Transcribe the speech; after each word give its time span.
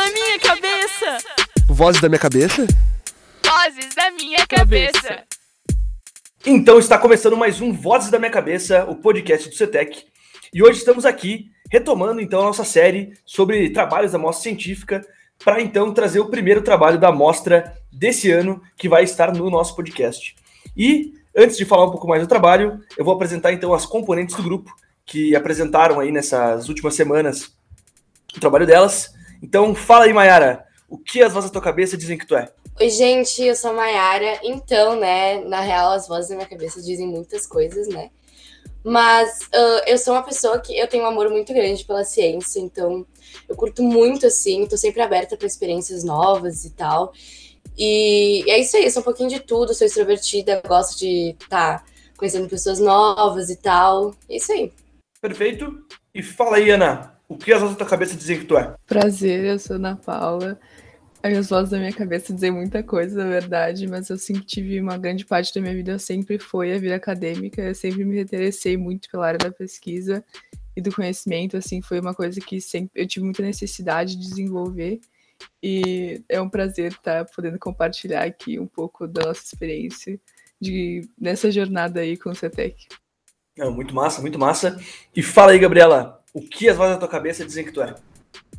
da 0.00 0.06
minha 0.12 0.38
cabeça. 0.38 1.18
Vozes 1.68 2.00
da 2.00 2.08
minha 2.08 2.18
cabeça? 2.18 2.66
Vozes 3.44 3.94
da 3.94 4.10
minha 4.12 4.46
cabeça. 4.46 5.24
Então 6.46 6.78
está 6.78 6.96
começando 6.96 7.36
mais 7.36 7.60
um 7.60 7.70
Vozes 7.70 8.10
da 8.10 8.18
Minha 8.18 8.30
Cabeça, 8.30 8.86
o 8.86 8.94
podcast 8.94 9.50
do 9.50 9.54
CETEC. 9.54 10.06
E 10.54 10.62
hoje 10.62 10.78
estamos 10.78 11.04
aqui 11.04 11.50
retomando 11.70 12.18
então 12.18 12.40
a 12.40 12.44
nossa 12.44 12.64
série 12.64 13.12
sobre 13.26 13.68
trabalhos 13.68 14.12
da 14.12 14.18
mostra 14.18 14.44
científica 14.44 15.06
para 15.38 15.60
então 15.60 15.92
trazer 15.92 16.20
o 16.20 16.30
primeiro 16.30 16.62
trabalho 16.62 16.98
da 16.98 17.12
mostra 17.12 17.76
desse 17.92 18.30
ano 18.30 18.62
que 18.78 18.88
vai 18.88 19.04
estar 19.04 19.34
no 19.34 19.50
nosso 19.50 19.76
podcast. 19.76 20.34
E 20.74 21.12
antes 21.36 21.58
de 21.58 21.66
falar 21.66 21.84
um 21.84 21.90
pouco 21.90 22.08
mais 22.08 22.22
do 22.22 22.28
trabalho, 22.28 22.80
eu 22.96 23.04
vou 23.04 23.12
apresentar 23.12 23.52
então 23.52 23.74
as 23.74 23.84
componentes 23.84 24.34
do 24.34 24.42
grupo 24.42 24.74
que 25.04 25.36
apresentaram 25.36 26.00
aí 26.00 26.10
nessas 26.10 26.70
últimas 26.70 26.94
semanas 26.94 27.52
o 28.34 28.40
trabalho 28.40 28.66
delas. 28.66 29.19
Então, 29.42 29.74
fala 29.74 30.04
aí, 30.04 30.12
Mayara, 30.12 30.64
o 30.88 30.98
que 30.98 31.22
as 31.22 31.32
vozes 31.32 31.50
da 31.50 31.54
tua 31.54 31.62
cabeça 31.62 31.96
dizem 31.96 32.18
que 32.18 32.26
tu 32.26 32.36
é? 32.36 32.52
Oi, 32.80 32.88
gente, 32.90 33.42
eu 33.42 33.54
sou 33.54 33.70
a 33.70 33.74
Mayara. 33.74 34.40
Então, 34.42 34.98
né, 34.98 35.44
na 35.44 35.60
real, 35.60 35.92
as 35.92 36.08
vozes 36.08 36.30
da 36.30 36.36
minha 36.36 36.48
cabeça 36.48 36.82
dizem 36.82 37.06
muitas 37.06 37.46
coisas, 37.46 37.88
né? 37.88 38.10
Mas 38.82 39.40
uh, 39.54 39.82
eu 39.86 39.98
sou 39.98 40.14
uma 40.14 40.22
pessoa 40.22 40.58
que 40.58 40.76
eu 40.76 40.88
tenho 40.88 41.04
um 41.04 41.06
amor 41.06 41.28
muito 41.28 41.52
grande 41.52 41.84
pela 41.84 42.02
ciência, 42.02 42.60
então 42.60 43.06
eu 43.46 43.54
curto 43.54 43.82
muito, 43.82 44.26
assim, 44.26 44.66
tô 44.66 44.76
sempre 44.76 45.02
aberta 45.02 45.36
para 45.36 45.46
experiências 45.46 46.02
novas 46.02 46.64
e 46.64 46.70
tal. 46.70 47.12
E 47.76 48.44
é 48.48 48.58
isso 48.58 48.76
aí, 48.76 48.84
eu 48.84 48.90
sou 48.90 49.02
um 49.02 49.04
pouquinho 49.04 49.28
de 49.28 49.40
tudo, 49.40 49.74
sou 49.74 49.86
extrovertida, 49.86 50.62
gosto 50.66 50.98
de 50.98 51.36
estar 51.40 51.78
tá 51.80 51.84
conhecendo 52.16 52.48
pessoas 52.48 52.78
novas 52.78 53.50
e 53.50 53.56
tal. 53.56 54.14
É 54.28 54.36
isso 54.36 54.52
aí. 54.52 54.72
Perfeito. 55.20 55.84
E 56.14 56.22
fala 56.22 56.56
aí, 56.56 56.70
Ana, 56.70 57.19
o 57.30 57.38
que 57.38 57.52
as 57.52 57.60
vozes 57.60 57.76
da 57.76 57.84
tua 57.84 57.90
cabeça 57.90 58.16
dizem 58.16 58.40
que 58.40 58.44
tu 58.44 58.58
é? 58.58 58.74
Prazer, 58.88 59.44
eu 59.44 59.56
sou 59.56 59.76
Ana 59.76 59.94
Paula. 59.94 60.58
As 61.22 61.48
vozes 61.48 61.70
da 61.70 61.78
minha 61.78 61.92
cabeça 61.92 62.34
dizem 62.34 62.50
muita 62.50 62.82
coisa, 62.82 63.22
na 63.22 63.30
verdade, 63.30 63.86
mas 63.86 64.10
eu 64.10 64.18
sempre 64.18 64.42
tive 64.42 64.80
uma 64.80 64.98
grande 64.98 65.24
parte 65.24 65.54
da 65.54 65.60
minha 65.60 65.72
vida 65.72 65.96
sempre 65.96 66.40
foi 66.40 66.74
a 66.74 66.78
vida 66.78 66.96
acadêmica. 66.96 67.62
Eu 67.62 67.74
sempre 67.74 68.04
me 68.04 68.20
interessei 68.20 68.76
muito 68.76 69.08
pela 69.08 69.28
área 69.28 69.38
da 69.38 69.52
pesquisa 69.52 70.24
e 70.76 70.80
do 70.80 70.92
conhecimento, 70.92 71.56
assim, 71.56 71.80
foi 71.80 72.00
uma 72.00 72.14
coisa 72.14 72.40
que 72.40 72.60
sempre 72.60 73.00
eu 73.00 73.06
tive 73.06 73.24
muita 73.24 73.44
necessidade 73.44 74.16
de 74.16 74.28
desenvolver. 74.28 74.98
E 75.62 76.24
é 76.28 76.40
um 76.40 76.48
prazer 76.48 76.90
estar 76.90 77.24
podendo 77.26 77.60
compartilhar 77.60 78.24
aqui 78.24 78.58
um 78.58 78.66
pouco 78.66 79.06
da 79.06 79.26
nossa 79.26 79.44
experiência 79.44 80.18
de 80.60 81.08
nessa 81.16 81.48
jornada 81.48 82.00
aí 82.00 82.16
com 82.16 82.30
o 82.30 82.34
CETEC. 82.34 82.88
Não, 83.56 83.70
muito 83.70 83.94
massa, 83.94 84.20
muito 84.20 84.38
massa. 84.38 84.80
E 85.14 85.22
fala 85.22 85.52
aí, 85.52 85.58
Gabriela, 85.58 86.19
o 86.32 86.40
que 86.40 86.68
as 86.68 86.76
vozes 86.76 86.94
da 86.94 87.00
tua 87.00 87.08
cabeça 87.08 87.44
dizem 87.44 87.64
que 87.64 87.72
tu 87.72 87.82
é? 87.82 87.94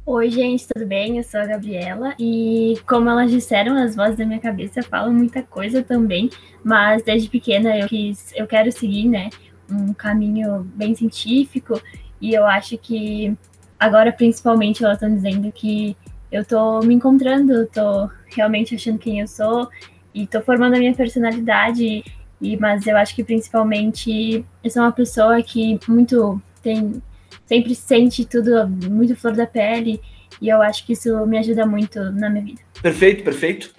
Oi, 0.06 0.30
gente, 0.30 0.68
tudo 0.68 0.86
bem? 0.86 1.18
Eu 1.18 1.24
sou 1.24 1.40
a 1.40 1.46
Gabriela 1.46 2.16
e, 2.20 2.76
como 2.88 3.10
elas 3.10 3.30
disseram, 3.30 3.78
as 3.78 3.96
vozes 3.96 4.18
da 4.18 4.26
minha 4.26 4.40
cabeça 4.40 4.82
falam 4.82 5.14
muita 5.14 5.44
coisa 5.44 5.84
também, 5.84 6.30
mas 6.64 7.04
desde 7.04 7.30
pequena 7.30 7.78
eu 7.78 7.88
quis, 7.88 8.34
eu 8.36 8.48
quero 8.48 8.72
seguir, 8.72 9.08
né, 9.08 9.30
um 9.70 9.94
caminho 9.94 10.64
bem 10.76 10.96
científico 10.96 11.80
e 12.20 12.34
eu 12.34 12.46
acho 12.46 12.78
que 12.78 13.38
agora, 13.80 14.12
principalmente, 14.12 14.84
elas 14.84 14.96
estão 14.96 15.14
dizendo 15.14 15.52
que 15.52 15.96
eu 16.32 16.44
tô 16.44 16.80
me 16.82 16.96
encontrando, 16.96 17.68
tô 17.68 18.10
realmente 18.36 18.76
achando 18.76 18.98
quem 18.98 19.20
eu 19.20 19.28
sou 19.28 19.70
e 20.14 20.26
tô 20.26 20.42
formando 20.42 20.76
a 20.76 20.80
minha 20.80 20.96
personalidade 20.96 22.04
e, 22.42 22.58
mas 22.58 22.88
eu 22.88 22.98
acho 22.98 23.16
que 23.16 23.24
principalmente 23.24 24.44
eu 24.64 24.72
sou 24.72 24.82
uma 24.82 24.92
pessoa 24.92 25.42
que 25.44 25.80
muito 25.88 26.42
tem 26.64 27.02
sempre 27.46 27.76
sente 27.76 28.26
tudo 28.26 28.68
muito 28.68 29.16
flor 29.16 29.34
da 29.34 29.46
pele 29.46 30.02
e 30.42 30.50
eu 30.50 30.62
acho 30.62 30.86
que 30.86 30.94
isso 30.94 31.26
me 31.26 31.38
ajuda 31.38 31.66
muito 31.66 32.00
na 32.12 32.30
minha 32.30 32.44
vida. 32.44 32.62
Perfeito, 32.82 33.24
perfeito. 33.24 33.74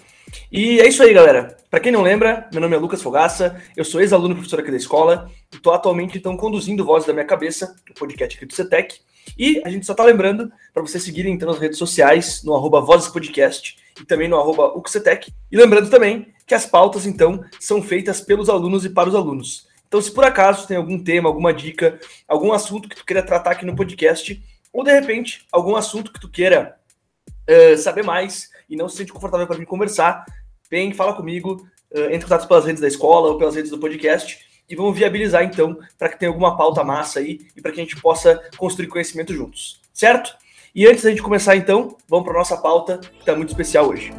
E 0.50 0.80
é 0.80 0.88
isso 0.88 1.02
aí, 1.02 1.12
galera. 1.12 1.56
Para 1.70 1.80
quem 1.80 1.92
não 1.92 2.02
lembra, 2.02 2.48
meu 2.52 2.60
nome 2.60 2.76
é 2.76 2.78
Lucas 2.78 3.02
Fogaça, 3.02 3.60
eu 3.76 3.84
sou 3.84 4.00
ex-aluno 4.00 4.34
professor 4.34 4.60
aqui 4.60 4.70
da 4.70 4.76
escola 4.76 5.30
e 5.52 5.56
estou 5.56 5.72
atualmente 5.72 6.18
então 6.18 6.36
conduzindo 6.36 6.84
Vozes 6.84 7.06
da 7.06 7.12
Minha 7.12 7.24
Cabeça, 7.24 7.74
o 7.90 7.94
podcast 7.94 8.36
aqui 8.36 8.46
do 8.46 8.54
CETEC. 8.54 8.96
E 9.38 9.62
a 9.64 9.70
gente 9.70 9.86
só 9.86 9.92
está 9.92 10.04
lembrando 10.04 10.50
para 10.72 10.82
vocês 10.82 11.02
seguirem 11.02 11.32
então 11.32 11.48
nas 11.48 11.58
redes 11.58 11.78
sociais, 11.78 12.42
no 12.44 12.54
arroba 12.54 12.80
Vozes 12.80 13.08
Podcast 13.08 13.76
e 14.00 14.04
também 14.04 14.28
no 14.28 14.36
arroba 14.36 14.76
UCCETEC. 14.76 15.32
E 15.50 15.56
lembrando 15.56 15.90
também 15.90 16.26
que 16.46 16.54
as 16.54 16.66
pautas, 16.66 17.06
então, 17.06 17.42
são 17.58 17.82
feitas 17.82 18.20
pelos 18.20 18.48
alunos 18.48 18.84
e 18.84 18.90
para 18.90 19.08
os 19.08 19.14
alunos. 19.14 19.66
Então, 19.92 20.00
se 20.00 20.10
por 20.10 20.24
acaso 20.24 20.66
tem 20.66 20.78
algum 20.78 20.98
tema, 20.98 21.28
alguma 21.28 21.52
dica, 21.52 22.00
algum 22.26 22.50
assunto 22.54 22.88
que 22.88 22.96
tu 22.96 23.04
queira 23.04 23.22
tratar 23.22 23.50
aqui 23.50 23.66
no 23.66 23.76
podcast, 23.76 24.42
ou 24.72 24.82
de 24.82 24.90
repente 24.90 25.46
algum 25.52 25.76
assunto 25.76 26.10
que 26.10 26.18
tu 26.18 26.30
queira 26.30 26.76
uh, 27.28 27.76
saber 27.76 28.02
mais 28.02 28.48
e 28.70 28.74
não 28.74 28.88
se 28.88 28.96
sente 28.96 29.12
confortável 29.12 29.46
para 29.46 29.58
vir 29.58 29.66
conversar, 29.66 30.24
vem, 30.70 30.94
fala 30.94 31.12
comigo, 31.12 31.68
uh, 31.94 32.04
entre 32.04 32.16
em 32.16 32.22
contato 32.22 32.48
pelas 32.48 32.64
redes 32.64 32.80
da 32.80 32.88
escola 32.88 33.28
ou 33.28 33.36
pelas 33.36 33.54
redes 33.54 33.70
do 33.70 33.78
podcast 33.78 34.38
e 34.66 34.74
vamos 34.74 34.96
viabilizar 34.96 35.44
então 35.44 35.78
para 35.98 36.08
que 36.08 36.18
tenha 36.18 36.30
alguma 36.30 36.56
pauta 36.56 36.82
massa 36.82 37.20
aí 37.20 37.40
e 37.54 37.60
para 37.60 37.70
que 37.70 37.78
a 37.78 37.84
gente 37.84 38.00
possa 38.00 38.42
construir 38.56 38.86
conhecimento 38.86 39.34
juntos, 39.34 39.78
certo? 39.92 40.34
E 40.74 40.86
antes 40.86 41.04
da 41.04 41.10
gente 41.10 41.20
começar 41.20 41.54
então, 41.54 41.98
vamos 42.08 42.24
para 42.24 42.38
nossa 42.38 42.56
pauta 42.56 42.96
que 42.96 43.20
está 43.20 43.36
muito 43.36 43.50
especial 43.50 43.90
hoje. 43.90 44.10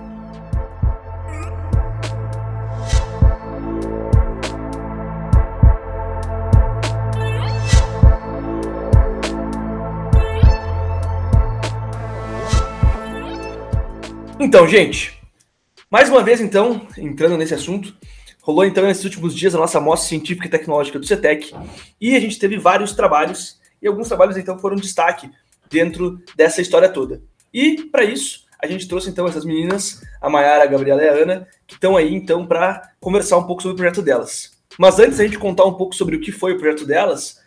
Então, 14.44 14.68
gente, 14.68 15.18
mais 15.90 16.10
uma 16.10 16.22
vez, 16.22 16.42
então, 16.42 16.86
entrando 16.98 17.38
nesse 17.38 17.54
assunto, 17.54 17.96
rolou 18.42 18.66
então 18.66 18.86
nesses 18.86 19.06
últimos 19.06 19.34
dias 19.34 19.56
a 19.56 19.58
nossa 19.58 19.80
mostra 19.80 20.10
científica 20.10 20.48
e 20.48 20.50
tecnológica 20.50 21.00
do 21.00 21.08
CETEC 21.08 21.56
e 22.00 22.14
a 22.14 22.20
gente 22.20 22.38
teve 22.38 22.58
vários 22.58 22.92
trabalhos 22.92 23.58
e 23.82 23.88
alguns 23.88 24.10
trabalhos 24.10 24.36
então 24.36 24.60
foram 24.60 24.76
destaque 24.76 25.32
dentro 25.70 26.22
dessa 26.36 26.62
história 26.62 26.90
toda. 26.90 27.22
E 27.54 27.84
para 27.84 28.04
isso, 28.04 28.44
a 28.62 28.68
gente 28.68 28.86
trouxe 28.86 29.10
então 29.10 29.26
essas 29.26 29.46
meninas, 29.46 30.02
a 30.20 30.30
Mayara, 30.30 30.66
a 30.66 30.68
Gabriela 30.68 31.02
e 31.02 31.08
a 31.08 31.14
Ana, 31.14 31.48
que 31.66 31.76
estão 31.76 31.96
aí 31.96 32.14
então 32.14 32.46
para 32.46 32.82
conversar 33.00 33.38
um 33.38 33.48
pouco 33.48 33.62
sobre 33.62 33.76
o 33.76 33.78
projeto 33.78 34.02
delas. 34.02 34.62
Mas 34.78 35.00
antes 35.00 35.20
da 35.20 35.24
gente 35.24 35.40
contar 35.40 35.64
um 35.64 35.76
pouco 35.76 35.96
sobre 35.96 36.18
o 36.18 36.20
que 36.20 36.34
foi 36.34 36.52
o 36.52 36.60
projeto 36.60 36.86
delas, 36.86 37.40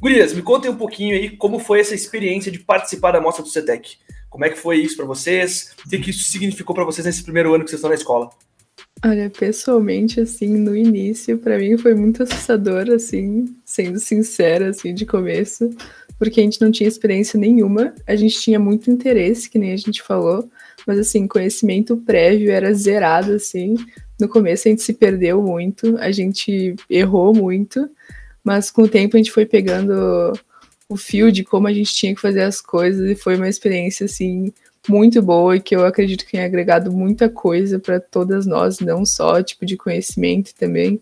Gurias, 0.00 0.34
me 0.34 0.42
contem 0.42 0.68
um 0.68 0.76
pouquinho 0.76 1.14
aí 1.14 1.30
como 1.30 1.60
foi 1.60 1.78
essa 1.78 1.94
experiência 1.94 2.50
de 2.50 2.58
participar 2.58 3.12
da 3.12 3.20
mostra 3.20 3.44
do 3.44 3.48
CETEC. 3.48 3.98
Como 4.30 4.44
é 4.44 4.48
que 4.48 4.56
foi 4.56 4.76
isso 4.78 4.96
para 4.96 5.04
vocês? 5.04 5.74
O 5.84 5.90
que, 5.90 5.98
que 5.98 6.10
isso 6.10 6.22
significou 6.22 6.74
para 6.74 6.84
vocês 6.84 7.04
nesse 7.04 7.22
primeiro 7.22 7.52
ano 7.52 7.64
que 7.64 7.70
vocês 7.70 7.80
estão 7.80 7.90
na 7.90 7.96
escola? 7.96 8.30
Olha, 9.04 9.30
pessoalmente, 9.30 10.20
assim, 10.20 10.48
no 10.48 10.76
início, 10.76 11.38
para 11.38 11.58
mim 11.58 11.76
foi 11.76 11.94
muito 11.94 12.22
assustador, 12.22 12.90
assim, 12.90 13.46
sendo 13.64 13.98
sincera, 13.98 14.68
assim, 14.68 14.94
de 14.94 15.06
começo, 15.06 15.70
porque 16.18 16.38
a 16.38 16.44
gente 16.44 16.60
não 16.60 16.70
tinha 16.70 16.88
experiência 16.88 17.40
nenhuma, 17.40 17.94
a 18.06 18.14
gente 18.14 18.38
tinha 18.38 18.58
muito 18.58 18.90
interesse, 18.90 19.48
que 19.48 19.58
nem 19.58 19.72
a 19.72 19.76
gente 19.76 20.02
falou, 20.02 20.48
mas, 20.86 20.98
assim, 20.98 21.26
conhecimento 21.26 21.96
prévio 21.96 22.50
era 22.50 22.72
zerado, 22.74 23.32
assim. 23.32 23.74
No 24.20 24.28
começo 24.28 24.68
a 24.68 24.70
gente 24.70 24.82
se 24.82 24.92
perdeu 24.92 25.42
muito, 25.42 25.96
a 25.98 26.12
gente 26.12 26.76
errou 26.88 27.34
muito, 27.34 27.88
mas 28.44 28.70
com 28.70 28.82
o 28.82 28.88
tempo 28.88 29.16
a 29.16 29.18
gente 29.18 29.32
foi 29.32 29.46
pegando 29.46 30.32
o 30.90 30.96
fio 30.96 31.30
de 31.30 31.44
como 31.44 31.68
a 31.68 31.72
gente 31.72 31.94
tinha 31.94 32.14
que 32.14 32.20
fazer 32.20 32.42
as 32.42 32.60
coisas 32.60 33.08
e 33.08 33.14
foi 33.14 33.36
uma 33.36 33.48
experiência 33.48 34.06
assim 34.06 34.52
muito 34.88 35.22
boa 35.22 35.56
e 35.56 35.60
que 35.60 35.76
eu 35.76 35.86
acredito 35.86 36.26
que 36.26 36.32
tem 36.32 36.42
agregado 36.42 36.90
muita 36.90 37.28
coisa 37.28 37.78
para 37.78 38.00
todas 38.00 38.44
nós, 38.44 38.80
não 38.80 39.06
só 39.06 39.40
tipo 39.40 39.64
de 39.64 39.76
conhecimento 39.76 40.52
também, 40.54 41.00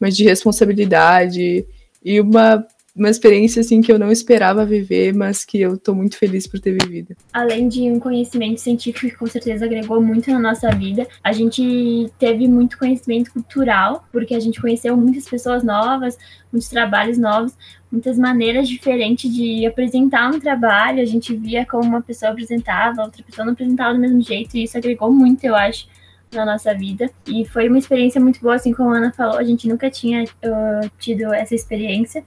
mas 0.00 0.16
de 0.16 0.24
responsabilidade 0.24 1.64
e 2.04 2.20
uma 2.20 2.66
uma 2.98 3.08
experiência 3.08 3.60
assim 3.60 3.80
que 3.80 3.92
eu 3.92 3.98
não 3.98 4.10
esperava 4.10 4.66
viver, 4.66 5.14
mas 5.14 5.44
que 5.44 5.60
eu 5.60 5.78
tô 5.78 5.94
muito 5.94 6.18
feliz 6.18 6.46
por 6.46 6.58
ter 6.58 6.72
vivido. 6.72 7.16
Além 7.32 7.68
de 7.68 7.82
um 7.82 8.00
conhecimento 8.00 8.60
científico 8.60 9.08
que 9.08 9.16
com 9.16 9.26
certeza 9.26 9.64
agregou 9.64 10.02
muito 10.02 10.30
na 10.30 10.40
nossa 10.40 10.68
vida, 10.72 11.06
a 11.22 11.32
gente 11.32 12.10
teve 12.18 12.48
muito 12.48 12.76
conhecimento 12.76 13.32
cultural, 13.32 14.04
porque 14.10 14.34
a 14.34 14.40
gente 14.40 14.60
conheceu 14.60 14.96
muitas 14.96 15.28
pessoas 15.28 15.62
novas, 15.62 16.18
muitos 16.52 16.68
trabalhos 16.68 17.16
novos, 17.16 17.54
muitas 17.90 18.18
maneiras 18.18 18.68
diferentes 18.68 19.32
de 19.32 19.66
apresentar 19.66 20.30
um 20.30 20.38
trabalho. 20.38 21.00
A 21.00 21.06
gente 21.06 21.34
via 21.34 21.64
como 21.64 21.84
uma 21.84 22.02
pessoa 22.02 22.32
apresentava, 22.32 23.02
outra 23.02 23.22
pessoa 23.22 23.44
não 23.44 23.52
apresentava 23.52 23.94
do 23.94 24.00
mesmo 24.00 24.20
jeito, 24.20 24.56
e 24.56 24.64
isso 24.64 24.76
agregou 24.76 25.10
muito, 25.10 25.44
eu 25.44 25.56
acho 25.56 25.88
na 26.32 26.44
nossa 26.44 26.74
vida. 26.74 27.10
E 27.26 27.44
foi 27.44 27.68
uma 27.68 27.78
experiência 27.78 28.20
muito 28.20 28.40
boa, 28.40 28.54
assim 28.54 28.72
como 28.72 28.90
a 28.90 28.96
Ana 28.98 29.12
falou, 29.12 29.38
a 29.38 29.44
gente 29.44 29.66
nunca 29.66 29.90
tinha 29.90 30.24
uh, 30.24 30.90
tido 30.98 31.32
essa 31.32 31.54
experiência. 31.54 32.24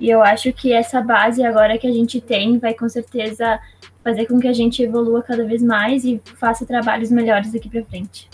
E 0.00 0.08
eu 0.08 0.22
acho 0.22 0.52
que 0.52 0.72
essa 0.72 1.00
base 1.00 1.44
agora 1.44 1.76
que 1.76 1.86
a 1.86 1.92
gente 1.92 2.20
tem 2.20 2.58
vai 2.58 2.72
com 2.72 2.88
certeza 2.88 3.60
fazer 4.02 4.26
com 4.26 4.38
que 4.38 4.46
a 4.46 4.52
gente 4.52 4.82
evolua 4.82 5.22
cada 5.22 5.44
vez 5.44 5.62
mais 5.62 6.04
e 6.04 6.22
faça 6.38 6.64
trabalhos 6.64 7.10
melhores 7.10 7.52
daqui 7.52 7.68
para 7.68 7.84
frente. 7.84 8.28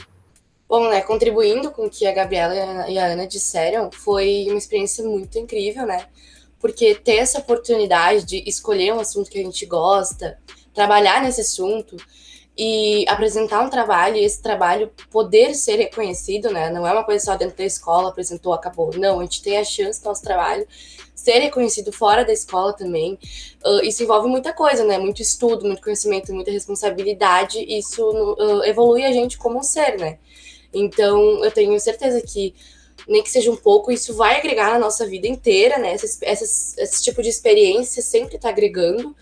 Bom, 0.68 0.88
né, 0.88 1.00
contribuindo 1.00 1.70
com 1.70 1.86
o 1.86 1.90
que 1.90 2.06
a 2.06 2.12
Gabriela 2.12 2.88
e 2.88 2.98
a 2.98 3.06
Ana 3.06 3.26
disseram, 3.26 3.90
foi 3.90 4.46
uma 4.48 4.58
experiência 4.58 5.04
muito 5.04 5.38
incrível, 5.38 5.86
né? 5.86 6.04
Porque 6.64 6.94
ter 6.94 7.16
essa 7.16 7.40
oportunidade 7.40 8.25
de 8.25 8.43
escolher 8.49 8.94
um 8.94 8.99
assunto 8.99 9.31
que 9.31 9.38
a 9.38 9.43
gente 9.43 9.66
gosta, 9.66 10.38
trabalhar 10.72 11.22
nesse 11.22 11.43
assunto, 11.43 11.94
e 12.56 13.05
apresentar 13.06 13.61
um 13.61 13.69
trabalho 13.69 14.16
e 14.16 14.25
esse 14.25 14.40
trabalho 14.40 14.90
poder 15.11 15.55
ser 15.55 15.76
reconhecido, 15.76 16.50
né? 16.50 16.70
Não 16.70 16.87
é 16.87 16.93
uma 16.94 17.05
coisa 17.05 17.22
só 17.22 17.37
dentro 17.37 17.58
da 17.58 17.64
escola, 17.64 18.08
apresentou, 18.08 18.55
acabou. 18.55 18.96
Não, 18.96 19.20
a 19.20 19.25
gente 19.25 19.43
tem 19.43 19.58
a 19.58 19.64
chance 19.64 20.00
do 20.00 20.06
nosso 20.06 20.22
trabalho 20.22 20.66
ser 21.14 21.38
reconhecido 21.40 21.93
fora 21.93 22.25
da 22.25 22.32
escola 22.32 22.72
também. 22.72 23.19
Uh, 23.62 23.84
isso 23.84 24.02
envolve 24.02 24.26
muita 24.26 24.55
coisa, 24.55 24.84
né? 24.84 24.96
Muito 24.96 25.20
estudo, 25.20 25.67
muito 25.67 25.82
conhecimento, 25.82 26.32
muita 26.32 26.50
responsabilidade. 26.50 27.58
Isso 27.58 28.02
uh, 28.08 28.64
evolui 28.64 29.05
a 29.05 29.12
gente 29.12 29.37
como 29.37 29.58
um 29.58 29.62
ser, 29.62 29.99
né? 29.99 30.17
Então, 30.72 31.44
eu 31.44 31.50
tenho 31.50 31.78
certeza 31.78 32.22
que 32.22 32.55
nem 33.08 33.22
que 33.22 33.30
seja 33.30 33.50
um 33.50 33.56
pouco, 33.56 33.92
isso 33.92 34.14
vai 34.14 34.38
agregar 34.38 34.70
na 34.70 34.78
nossa 34.78 35.06
vida 35.06 35.26
inteira, 35.26 35.78
né? 35.78 35.94
Esse, 35.94 36.18
esse, 36.24 36.80
esse 36.80 37.02
tipo 37.02 37.22
de 37.22 37.28
experiência 37.28 38.02
sempre 38.02 38.36
está 38.36 38.48
agregando. 38.48 39.14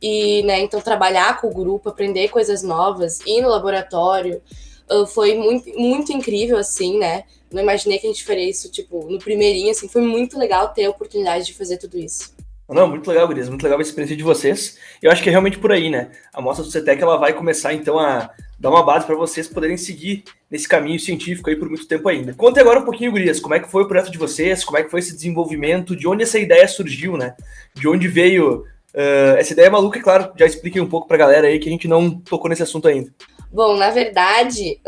E, 0.00 0.42
né, 0.42 0.58
então 0.60 0.80
trabalhar 0.80 1.40
com 1.40 1.46
o 1.46 1.54
grupo, 1.54 1.88
aprender 1.88 2.28
coisas 2.28 2.60
novas, 2.64 3.20
ir 3.20 3.40
no 3.40 3.48
laboratório, 3.48 4.42
uh, 4.90 5.06
foi 5.06 5.36
muito, 5.36 5.70
muito 5.78 6.12
incrível, 6.12 6.58
assim, 6.58 6.98
né? 6.98 7.22
Não 7.52 7.62
imaginei 7.62 8.00
que 8.00 8.06
a 8.08 8.10
gente 8.10 8.24
faria 8.24 8.50
isso, 8.50 8.68
tipo, 8.68 9.08
no 9.08 9.20
primeirinho, 9.20 9.70
assim, 9.70 9.86
foi 9.86 10.02
muito 10.02 10.36
legal 10.36 10.72
ter 10.72 10.86
a 10.86 10.90
oportunidade 10.90 11.46
de 11.46 11.54
fazer 11.54 11.76
tudo 11.76 11.96
isso. 11.98 12.34
Não, 12.68 12.88
muito 12.88 13.08
legal, 13.08 13.26
Gurias, 13.26 13.48
muito 13.48 13.62
legal 13.62 13.78
a 13.78 13.82
experiência 13.82 14.16
de 14.16 14.22
vocês. 14.22 14.78
Eu 15.02 15.10
acho 15.10 15.22
que 15.22 15.28
é 15.28 15.32
realmente 15.32 15.58
por 15.58 15.72
aí, 15.72 15.90
né? 15.90 16.10
A 16.32 16.40
mostra 16.40 16.64
do 16.64 16.70
CETEC, 16.70 17.02
ela 17.02 17.18
vai 17.18 17.34
começar, 17.34 17.74
então, 17.74 17.98
a 17.98 18.30
dar 18.58 18.70
uma 18.70 18.82
base 18.82 19.04
para 19.04 19.16
vocês 19.16 19.48
poderem 19.48 19.76
seguir 19.76 20.24
nesse 20.50 20.66
caminho 20.68 20.98
científico 20.98 21.50
aí 21.50 21.56
por 21.56 21.68
muito 21.68 21.86
tempo 21.86 22.08
ainda. 22.08 22.32
Conte 22.32 22.60
agora 22.60 22.78
um 22.78 22.84
pouquinho, 22.84 23.10
Gurias, 23.10 23.40
como 23.40 23.54
é 23.54 23.60
que 23.60 23.70
foi 23.70 23.82
o 23.82 23.88
projeto 23.88 24.10
de 24.10 24.18
vocês, 24.18 24.64
como 24.64 24.78
é 24.78 24.82
que 24.82 24.90
foi 24.90 25.00
esse 25.00 25.12
desenvolvimento, 25.12 25.94
de 25.94 26.08
onde 26.08 26.22
essa 26.22 26.38
ideia 26.38 26.66
surgiu, 26.66 27.16
né? 27.16 27.34
De 27.74 27.86
onde 27.88 28.08
veio 28.08 28.64
Uh, 28.94 29.38
essa 29.38 29.54
ideia 29.54 29.68
é 29.68 29.70
maluca, 29.70 29.98
e 29.98 30.02
claro, 30.02 30.32
já 30.38 30.44
expliquem 30.44 30.82
um 30.82 30.88
pouco 30.88 31.08
pra 31.08 31.16
galera 31.16 31.46
aí 31.46 31.58
que 31.58 31.66
a 31.66 31.72
gente 31.72 31.88
não 31.88 32.10
tocou 32.10 32.50
nesse 32.50 32.62
assunto 32.62 32.86
ainda. 32.86 33.10
Bom, 33.52 33.76
na 33.76 33.90
verdade, 33.90 34.80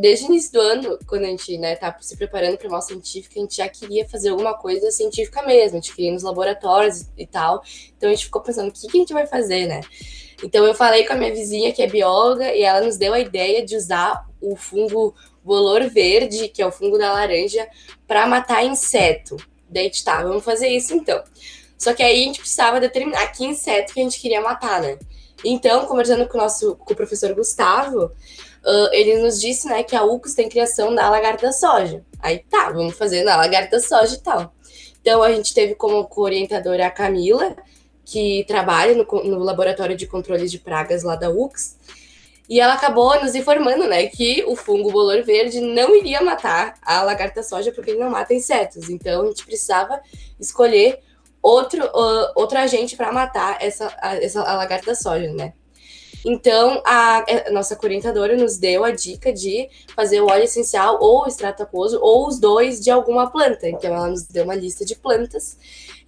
desde 0.00 0.26
o 0.26 0.28
início 0.28 0.52
do 0.52 0.60
ano, 0.60 0.98
quando 1.04 1.24
a 1.24 1.26
gente 1.26 1.58
né, 1.58 1.74
tá 1.74 1.96
se 2.00 2.16
preparando 2.16 2.56
para 2.56 2.68
a 2.68 2.70
mostra 2.70 2.94
científica, 2.94 3.40
a 3.40 3.42
gente 3.42 3.56
já 3.56 3.68
queria 3.68 4.08
fazer 4.08 4.28
alguma 4.28 4.54
coisa 4.54 4.88
científica 4.92 5.42
mesmo, 5.42 5.78
a 5.78 5.80
gente 5.80 5.92
queria 5.92 6.10
ir 6.10 6.14
nos 6.14 6.22
laboratórios 6.22 7.06
e 7.18 7.26
tal. 7.26 7.60
Então 7.96 8.08
a 8.08 8.14
gente 8.14 8.26
ficou 8.26 8.40
pensando, 8.40 8.68
o 8.68 8.72
que, 8.72 8.86
que 8.86 8.96
a 8.96 9.00
gente 9.00 9.12
vai 9.12 9.26
fazer, 9.26 9.66
né? 9.66 9.80
Então 10.44 10.64
eu 10.64 10.74
falei 10.74 11.04
com 11.04 11.12
a 11.12 11.16
minha 11.16 11.34
vizinha, 11.34 11.72
que 11.72 11.82
é 11.82 11.88
bióloga, 11.88 12.54
e 12.54 12.62
ela 12.62 12.82
nos 12.82 12.96
deu 12.96 13.12
a 13.14 13.18
ideia 13.18 13.66
de 13.66 13.74
usar 13.74 14.28
o 14.40 14.54
fungo 14.54 15.12
bolor 15.42 15.82
verde, 15.90 16.46
que 16.46 16.62
é 16.62 16.66
o 16.66 16.70
fungo 16.70 16.96
da 16.96 17.12
laranja, 17.12 17.66
para 18.06 18.28
matar 18.28 18.64
inseto. 18.64 19.36
Daí, 19.68 19.90
tá, 20.04 20.22
vamos 20.22 20.44
fazer 20.44 20.68
isso 20.68 20.94
então. 20.94 21.20
Só 21.76 21.92
que 21.92 22.02
aí 22.02 22.22
a 22.22 22.26
gente 22.26 22.38
precisava 22.38 22.78
determinar 22.78 23.26
que 23.32 23.44
inseto 23.44 23.92
que 23.92 23.98
a 23.98 24.04
gente 24.04 24.20
queria 24.20 24.40
matar, 24.40 24.80
né? 24.80 24.98
Então, 25.44 25.86
conversando 25.86 26.26
com 26.26 26.38
o 26.38 26.40
nosso 26.40 26.76
com 26.76 26.92
o 26.92 26.96
professor 26.96 27.34
Gustavo, 27.34 28.06
uh, 28.06 28.88
ele 28.92 29.18
nos 29.22 29.40
disse, 29.40 29.68
né, 29.68 29.82
que 29.82 29.94
a 29.94 30.04
UCS 30.04 30.34
tem 30.34 30.48
criação 30.48 30.94
da 30.94 31.08
lagarta 31.10 31.52
soja. 31.52 32.02
Aí 32.20 32.38
tá, 32.38 32.70
vamos 32.70 32.96
fazer 32.96 33.22
na 33.22 33.36
lagarta 33.36 33.78
soja 33.80 34.14
e 34.14 34.20
tal. 34.20 34.54
Então 35.00 35.22
a 35.22 35.30
gente 35.32 35.52
teve 35.52 35.74
como 35.74 36.08
orientadora 36.16 36.86
a 36.86 36.90
Camila, 36.90 37.54
que 38.04 38.44
trabalha 38.48 38.94
no, 38.94 39.04
no 39.24 39.38
laboratório 39.40 39.96
de 39.96 40.06
controle 40.06 40.48
de 40.48 40.58
pragas 40.58 41.02
lá 41.02 41.14
da 41.16 41.30
UCS. 41.30 41.76
E 42.48 42.60
ela 42.60 42.74
acabou 42.74 43.18
nos 43.22 43.34
informando, 43.34 43.86
né, 43.86 44.06
que 44.06 44.44
o 44.46 44.54
fungo 44.54 44.90
bolor 44.92 45.22
verde 45.22 45.60
não 45.60 45.96
iria 45.96 46.20
matar 46.20 46.74
a 46.82 47.02
lagarta 47.02 47.42
soja 47.42 47.72
porque 47.72 47.92
ele 47.92 48.00
não 48.00 48.10
mata 48.10 48.34
insetos. 48.34 48.90
Então 48.90 49.22
a 49.22 49.26
gente 49.26 49.46
precisava 49.46 50.00
escolher 50.38 51.00
outro, 51.44 51.84
uh, 51.84 52.32
outro 52.34 52.58
agente 52.58 52.96
para 52.96 53.12
matar 53.12 53.58
essa, 53.60 53.94
a, 54.00 54.16
essa 54.16 54.42
a 54.42 54.56
lagarta 54.56 54.94
soja, 54.94 55.30
né? 55.34 55.52
Então, 56.26 56.80
a, 56.86 57.18
a, 57.18 57.52
nossa 57.52 57.78
orientadora 57.84 58.34
nos 58.34 58.56
deu 58.56 58.82
a 58.82 58.90
dica 58.90 59.30
de 59.30 59.68
fazer 59.94 60.22
o 60.22 60.30
óleo 60.30 60.44
essencial 60.44 60.96
ou 60.98 61.26
extrato 61.26 61.62
aquoso, 61.62 61.98
ou 62.00 62.26
os 62.26 62.38
dois 62.38 62.80
de 62.80 62.90
alguma 62.90 63.30
planta. 63.30 63.68
Então, 63.68 63.94
ela 63.94 64.08
nos 64.08 64.22
deu 64.22 64.44
uma 64.44 64.54
lista 64.54 64.86
de 64.86 64.96
plantas. 64.96 65.58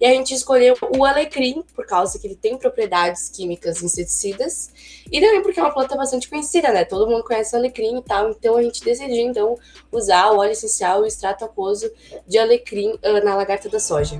E 0.01 0.05
a 0.07 0.09
gente 0.09 0.33
escolheu 0.33 0.75
o 0.97 1.05
alecrim, 1.05 1.63
por 1.75 1.85
causa 1.85 2.17
que 2.17 2.25
ele 2.25 2.35
tem 2.35 2.57
propriedades 2.57 3.29
químicas 3.29 3.83
inseticidas. 3.83 4.71
E 5.11 5.21
também 5.21 5.43
porque 5.43 5.59
é 5.59 5.63
uma 5.63 5.71
planta 5.73 5.95
bastante 5.95 6.27
conhecida, 6.27 6.71
né? 6.71 6.83
Todo 6.83 7.07
mundo 7.07 7.23
conhece 7.23 7.55
o 7.55 7.59
alecrim 7.59 7.99
e 7.99 8.01
tal. 8.01 8.31
Então, 8.31 8.57
a 8.57 8.63
gente 8.63 8.83
decidiu, 8.83 9.17
então, 9.17 9.55
usar 9.91 10.31
o 10.31 10.39
óleo 10.39 10.53
essencial 10.53 11.01
e 11.01 11.03
o 11.03 11.05
extrato 11.05 11.45
aquoso 11.45 11.91
de 12.27 12.39
alecrim 12.39 12.93
uh, 12.93 13.23
na 13.23 13.35
lagarta 13.35 13.69
da 13.69 13.79
soja. 13.79 14.19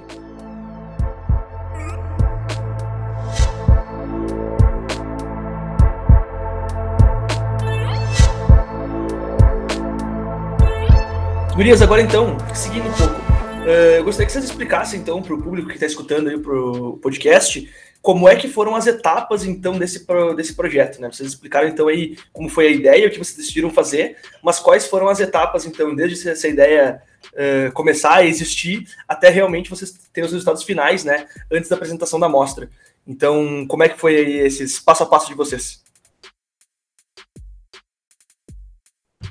Gurias, 11.58 11.82
agora 11.82 12.04
então, 12.04 12.38
seguindo 12.54 12.88
um 12.88 12.94
pouco, 12.94 13.16
uh, 13.16 14.04
gostaria 14.04 14.28
que 14.28 14.32
vocês 14.32 14.46
explicassem 14.46 15.00
então 15.00 15.24
para 15.24 15.34
o 15.34 15.42
público 15.42 15.68
que 15.70 15.74
está 15.74 15.88
escutando 15.88 16.30
aí 16.30 16.38
pro 16.38 17.00
podcast 17.02 17.68
como 18.00 18.30
é 18.30 18.36
que 18.36 18.48
foram 18.48 18.76
as 18.76 18.86
etapas 18.86 19.44
então 19.44 19.76
desse, 19.76 20.06
desse 20.36 20.54
projeto, 20.54 21.02
né? 21.02 21.12
Vocês 21.12 21.30
explicaram 21.30 21.68
então 21.68 21.88
aí 21.88 22.16
como 22.32 22.48
foi 22.48 22.68
a 22.68 22.70
ideia, 22.70 23.08
o 23.08 23.10
que 23.10 23.18
vocês 23.18 23.36
decidiram 23.36 23.72
fazer, 23.72 24.18
mas 24.44 24.60
quais 24.60 24.86
foram 24.86 25.08
as 25.08 25.20
etapas 25.20 25.66
então, 25.66 25.96
desde 25.96 26.30
essa 26.30 26.48
ideia 26.48 27.02
uh, 27.34 27.72
começar 27.72 28.18
a 28.18 28.24
existir 28.24 28.88
até 29.08 29.30
realmente 29.30 29.72
vocês 29.72 29.92
terem 30.14 30.28
os 30.28 30.34
resultados 30.34 30.62
finais, 30.62 31.04
né? 31.04 31.26
Antes 31.52 31.72
da 31.72 31.76
apresentação 31.76 32.20
da 32.20 32.30
mostra. 32.30 32.70
Então, 33.08 33.66
como 33.68 33.82
é 33.82 33.90
que 33.90 34.00
foi 34.00 34.16
aí 34.16 34.38
esses 34.42 34.80
passo 34.80 35.02
a 35.02 35.08
passo 35.08 35.28
de 35.28 35.34
vocês? 35.34 35.82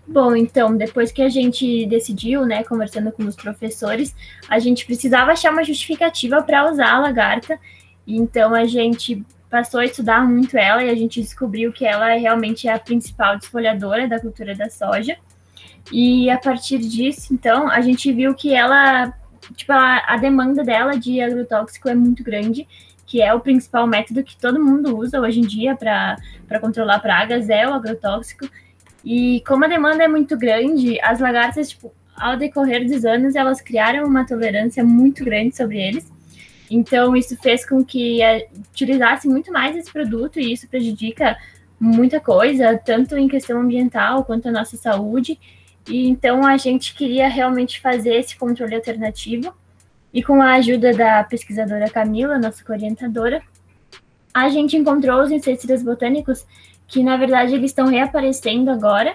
Bom, 0.09 0.37
então, 0.37 0.77
depois 0.77 1.11
que 1.11 1.21
a 1.21 1.29
gente 1.29 1.85
decidiu, 1.87 2.47
né, 2.47 2.63
conversando 2.63 3.11
com 3.11 3.25
os 3.25 3.35
professores, 3.35 4.15
a 4.49 4.59
gente 4.61 4.87
precisava 4.87 5.33
achar 5.33 5.53
uma 5.53 5.65
justificativa 5.65 6.41
para 6.43 6.71
usar 6.71 6.93
a 6.93 7.01
lagarta. 7.01 7.59
Então, 8.07 8.55
a 8.55 8.65
gente 8.67 9.25
passou 9.51 9.81
a 9.81 9.85
estudar 9.85 10.25
muito 10.25 10.57
ela 10.57 10.85
e 10.85 10.91
a 10.91 10.95
gente 10.95 11.21
descobriu 11.21 11.73
que 11.73 11.85
ela 11.85 12.15
realmente 12.15 12.69
é 12.69 12.73
a 12.73 12.79
principal 12.79 13.37
desfolhadora 13.37 14.07
da 14.07 14.21
cultura 14.21 14.55
da 14.55 14.71
soja. 14.71 15.17
E 15.91 16.31
a 16.31 16.39
partir 16.39 16.79
disso, 16.79 17.35
então, 17.35 17.69
a 17.69 17.81
gente 17.81 18.13
viu 18.13 18.33
que 18.35 18.55
ela, 18.55 19.13
tipo, 19.57 19.73
a, 19.73 20.03
a 20.07 20.17
demanda 20.17 20.63
dela 20.63 20.97
de 20.97 21.21
agrotóxico 21.21 21.89
é 21.89 21.95
muito 21.95 22.23
grande, 22.23 22.67
que 23.05 23.23
é 23.23 23.35
o 23.35 23.41
principal 23.41 23.87
método 23.87 24.23
que 24.23 24.37
todo 24.37 24.63
mundo 24.63 24.97
usa 24.97 25.21
hoje 25.21 25.41
em 25.41 25.47
dia 25.47 25.77
para 25.77 26.61
controlar 26.61 27.01
pragas, 27.01 27.49
é 27.49 27.69
o 27.69 27.75
agrotóxico. 27.75 28.49
E 29.09 29.41
como 29.47 29.65
a 29.65 29.69
demanda 29.69 30.03
é 30.03 30.09
muito 30.09 30.37
grande, 30.37 31.01
as 31.01 31.21
lagartas, 31.21 31.69
tipo, 31.69 31.95
ao 32.17 32.37
decorrer 32.37 32.85
dos 32.85 33.05
anos, 33.05 33.37
elas 33.37 33.61
criaram 33.61 34.05
uma 34.05 34.27
tolerância 34.27 34.83
muito 34.83 35.25
grande 35.25 35.57
sobre 35.57 35.81
eles. 35.81 36.13
Então, 36.69 37.15
isso 37.15 37.37
fez 37.37 37.65
com 37.65 37.85
que 37.85 38.19
utilizasse 38.73 39.29
muito 39.29 39.53
mais 39.53 39.77
esse 39.77 39.93
produto 39.93 40.41
e 40.41 40.53
isso 40.53 40.67
prejudica 40.67 41.37
muita 41.79 42.19
coisa, 42.19 42.77
tanto 42.85 43.17
em 43.17 43.29
questão 43.29 43.61
ambiental 43.61 44.25
quanto 44.25 44.49
a 44.49 44.53
nossa 44.53 44.77
saúde. 44.77 45.39
E 45.89 46.09
então 46.09 46.45
a 46.45 46.57
gente 46.57 46.93
queria 46.93 47.29
realmente 47.29 47.81
fazer 47.81 48.17
esse 48.17 48.37
controle 48.37 48.75
alternativo. 48.75 49.55
E 50.13 50.21
com 50.21 50.43
a 50.43 50.55
ajuda 50.55 50.93
da 50.93 51.23
pesquisadora 51.23 51.89
Camila, 51.89 52.41
nossa 52.41 52.65
orientadora, 52.69 53.41
a 54.35 54.49
gente 54.49 54.77
encontrou 54.77 55.23
os 55.23 55.31
inseticidas 55.31 55.81
botânicos 55.81 56.45
que 56.87 57.03
na 57.03 57.17
verdade 57.17 57.55
eles 57.55 57.71
estão 57.71 57.87
reaparecendo 57.87 58.71
agora, 58.71 59.15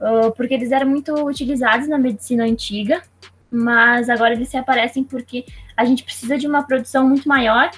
uh, 0.00 0.32
porque 0.32 0.54
eles 0.54 0.72
eram 0.72 0.88
muito 0.88 1.12
utilizados 1.24 1.88
na 1.88 1.98
medicina 1.98 2.44
antiga, 2.44 3.02
mas 3.50 4.08
agora 4.08 4.34
eles 4.34 4.48
se 4.48 4.56
aparecem 4.56 5.04
porque 5.04 5.44
a 5.76 5.84
gente 5.84 6.04
precisa 6.04 6.36
de 6.36 6.46
uma 6.46 6.62
produção 6.62 7.08
muito 7.08 7.28
maior, 7.28 7.70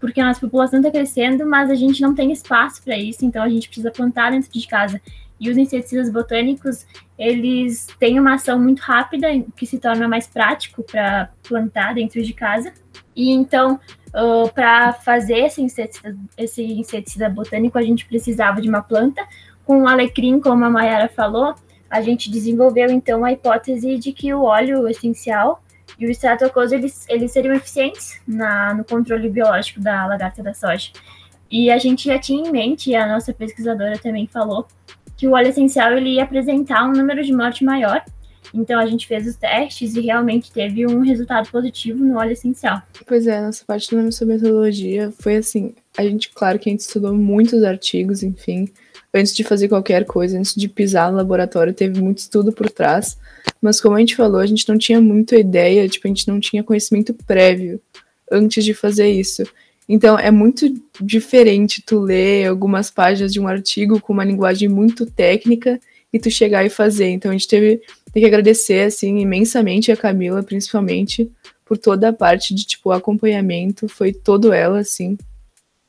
porque 0.00 0.20
a 0.20 0.26
nossa 0.26 0.40
população 0.40 0.78
está 0.78 0.90
crescendo, 0.90 1.44
mas 1.46 1.70
a 1.70 1.74
gente 1.74 2.00
não 2.00 2.14
tem 2.14 2.30
espaço 2.32 2.82
para 2.82 2.96
isso, 2.96 3.24
então 3.24 3.42
a 3.42 3.48
gente 3.48 3.68
precisa 3.68 3.90
plantar 3.90 4.30
dentro 4.30 4.50
de 4.50 4.66
casa. 4.66 5.00
E 5.40 5.50
os 5.50 5.56
inseticidas 5.56 6.10
botânicos, 6.10 6.86
eles 7.18 7.86
têm 7.98 8.18
uma 8.18 8.34
ação 8.34 8.60
muito 8.60 8.80
rápida, 8.80 9.28
que 9.56 9.66
se 9.66 9.78
torna 9.78 10.08
mais 10.08 10.26
prático 10.26 10.82
para 10.82 11.30
plantar 11.42 11.94
dentro 11.94 12.22
de 12.22 12.32
casa. 12.32 12.72
E 13.14 13.30
então, 13.30 13.78
uh, 14.08 14.52
para 14.52 14.92
fazer 14.92 15.38
esse 15.38 15.62
inseticida, 15.62 16.16
esse 16.36 16.62
inseticida 16.62 17.28
botânico, 17.28 17.78
a 17.78 17.82
gente 17.82 18.06
precisava 18.06 18.60
de 18.60 18.68
uma 18.68 18.82
planta. 18.82 19.26
Com 19.64 19.82
o 19.82 19.88
alecrim, 19.88 20.40
como 20.40 20.64
a 20.64 20.70
Mayara 20.70 21.08
falou, 21.08 21.54
a 21.90 22.00
gente 22.00 22.30
desenvolveu 22.30 22.90
então 22.90 23.24
a 23.24 23.32
hipótese 23.32 23.98
de 23.98 24.12
que 24.12 24.32
o 24.32 24.42
óleo 24.42 24.88
essencial 24.88 25.62
e 25.98 26.06
o 26.06 26.10
extrato 26.10 26.44
aquoso 26.44 26.74
eles, 26.74 27.06
eles 27.08 27.32
seriam 27.32 27.54
eficientes 27.54 28.20
na, 28.26 28.74
no 28.74 28.84
controle 28.84 29.28
biológico 29.28 29.80
da 29.80 30.06
lagarta 30.06 30.42
da 30.42 30.54
soja. 30.54 30.90
E 31.50 31.70
a 31.70 31.78
gente 31.78 32.06
já 32.06 32.18
tinha 32.18 32.46
em 32.46 32.52
mente, 32.52 32.90
e 32.90 32.96
a 32.96 33.06
nossa 33.06 33.32
pesquisadora 33.32 33.98
também 33.98 34.26
falou, 34.26 34.66
que 35.18 35.28
o 35.28 35.32
óleo 35.32 35.48
essencial 35.48 35.92
ele 35.92 36.14
ia 36.14 36.22
apresentar 36.22 36.88
um 36.88 36.92
número 36.92 37.22
de 37.22 37.34
morte 37.34 37.62
maior 37.62 38.02
então 38.54 38.78
a 38.78 38.86
gente 38.86 39.06
fez 39.06 39.26
os 39.26 39.36
testes 39.36 39.94
e 39.94 40.00
realmente 40.00 40.50
teve 40.50 40.86
um 40.86 41.00
resultado 41.00 41.48
positivo 41.50 42.04
no 42.04 42.16
óleo 42.16 42.32
essencial. 42.32 42.82
Pois 43.06 43.26
é, 43.26 43.40
nossa 43.40 43.64
parte 43.64 43.94
da 43.94 44.02
nossa 44.02 44.24
metodologia 44.24 45.12
foi 45.18 45.36
assim, 45.36 45.74
a 45.96 46.02
gente, 46.02 46.30
claro 46.30 46.58
que 46.58 46.68
a 46.68 46.72
gente 46.72 46.80
estudou 46.80 47.14
muitos 47.14 47.62
artigos, 47.62 48.22
enfim, 48.22 48.68
antes 49.12 49.34
de 49.34 49.44
fazer 49.44 49.68
qualquer 49.68 50.04
coisa, 50.04 50.38
antes 50.38 50.54
de 50.54 50.68
pisar 50.68 51.10
no 51.10 51.16
laboratório, 51.16 51.72
teve 51.72 52.00
muito 52.00 52.18
estudo 52.18 52.52
por 52.52 52.70
trás. 52.70 53.18
Mas 53.60 53.80
como 53.80 53.96
a 53.96 54.00
gente 54.00 54.16
falou, 54.16 54.40
a 54.40 54.46
gente 54.46 54.68
não 54.68 54.78
tinha 54.78 55.00
muita 55.00 55.36
ideia, 55.36 55.88
tipo, 55.88 56.06
a 56.06 56.08
gente 56.08 56.28
não 56.28 56.38
tinha 56.40 56.62
conhecimento 56.62 57.12
prévio 57.26 57.80
antes 58.30 58.64
de 58.64 58.74
fazer 58.74 59.08
isso. 59.08 59.42
Então 59.88 60.18
é 60.18 60.30
muito 60.30 60.66
diferente 61.00 61.82
tu 61.82 61.98
ler 61.98 62.46
algumas 62.46 62.90
páginas 62.90 63.32
de 63.32 63.40
um 63.40 63.48
artigo 63.48 64.00
com 64.00 64.12
uma 64.12 64.24
linguagem 64.24 64.68
muito 64.68 65.06
técnica 65.06 65.80
e 66.12 66.18
tu 66.18 66.30
chegar 66.30 66.64
e 66.64 66.70
fazer. 66.70 67.08
Então 67.08 67.30
a 67.30 67.34
gente 67.34 67.48
teve 67.48 67.80
tem 68.12 68.22
que 68.22 68.26
agradecer 68.26 68.86
assim 68.86 69.18
imensamente 69.18 69.92
a 69.92 69.96
Camila, 69.96 70.42
principalmente 70.42 71.30
por 71.64 71.76
toda 71.76 72.08
a 72.08 72.12
parte 72.12 72.54
de 72.54 72.64
tipo 72.64 72.90
acompanhamento, 72.90 73.88
foi 73.88 74.12
todo 74.12 74.52
ela 74.52 74.80
assim. 74.80 75.16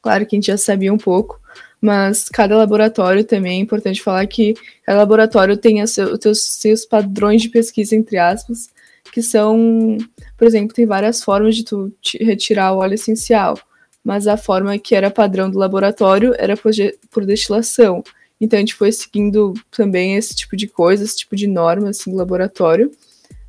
Claro 0.02 0.26
que 0.26 0.36
a 0.36 0.38
gente 0.38 0.48
já 0.48 0.58
sabia 0.58 0.94
um 0.94 0.98
pouco, 0.98 1.40
mas 1.82 2.28
cada 2.30 2.58
laboratório 2.58 3.24
também 3.24 3.60
é 3.60 3.62
importante 3.62 4.02
falar 4.02 4.26
que 4.28 4.54
cada 4.86 5.00
laboratório 5.00 5.58
tem 5.58 5.82
os 5.82 5.92
seus, 5.92 6.44
seus 6.44 6.86
padrões 6.86 7.42
de 7.42 7.50
pesquisa, 7.50 7.96
entre 7.96 8.18
aspas, 8.18 8.70
que 9.12 9.22
são, 9.22 9.98
por 10.38 10.46
exemplo, 10.46 10.76
tem 10.76 10.86
várias 10.86 11.24
formas 11.24 11.56
de 11.56 11.64
tu 11.64 11.92
retirar 12.20 12.74
o 12.74 12.78
óleo 12.78 12.96
essencial, 12.96 13.58
mas 14.04 14.28
a 14.28 14.38
forma 14.38 14.78
que 14.78 14.96
era 14.96 15.12
padrão 15.12 15.50
do 15.50 15.58
laboratório 15.58 16.34
era 16.38 16.56
por, 16.56 16.72
por 17.12 17.26
destilação. 17.26 18.04
Então 18.40 18.58
a 18.58 18.62
gente 18.62 18.76
foi 18.76 18.92
seguindo 18.92 19.54
também 19.70 20.16
esse 20.16 20.36
tipo 20.36 20.56
de 20.56 20.68
coisa, 20.68 21.04
esse 21.04 21.18
tipo 21.18 21.36
de 21.36 21.48
norma 21.48 21.90
assim, 21.90 22.12
do 22.12 22.18
laboratório. 22.18 22.92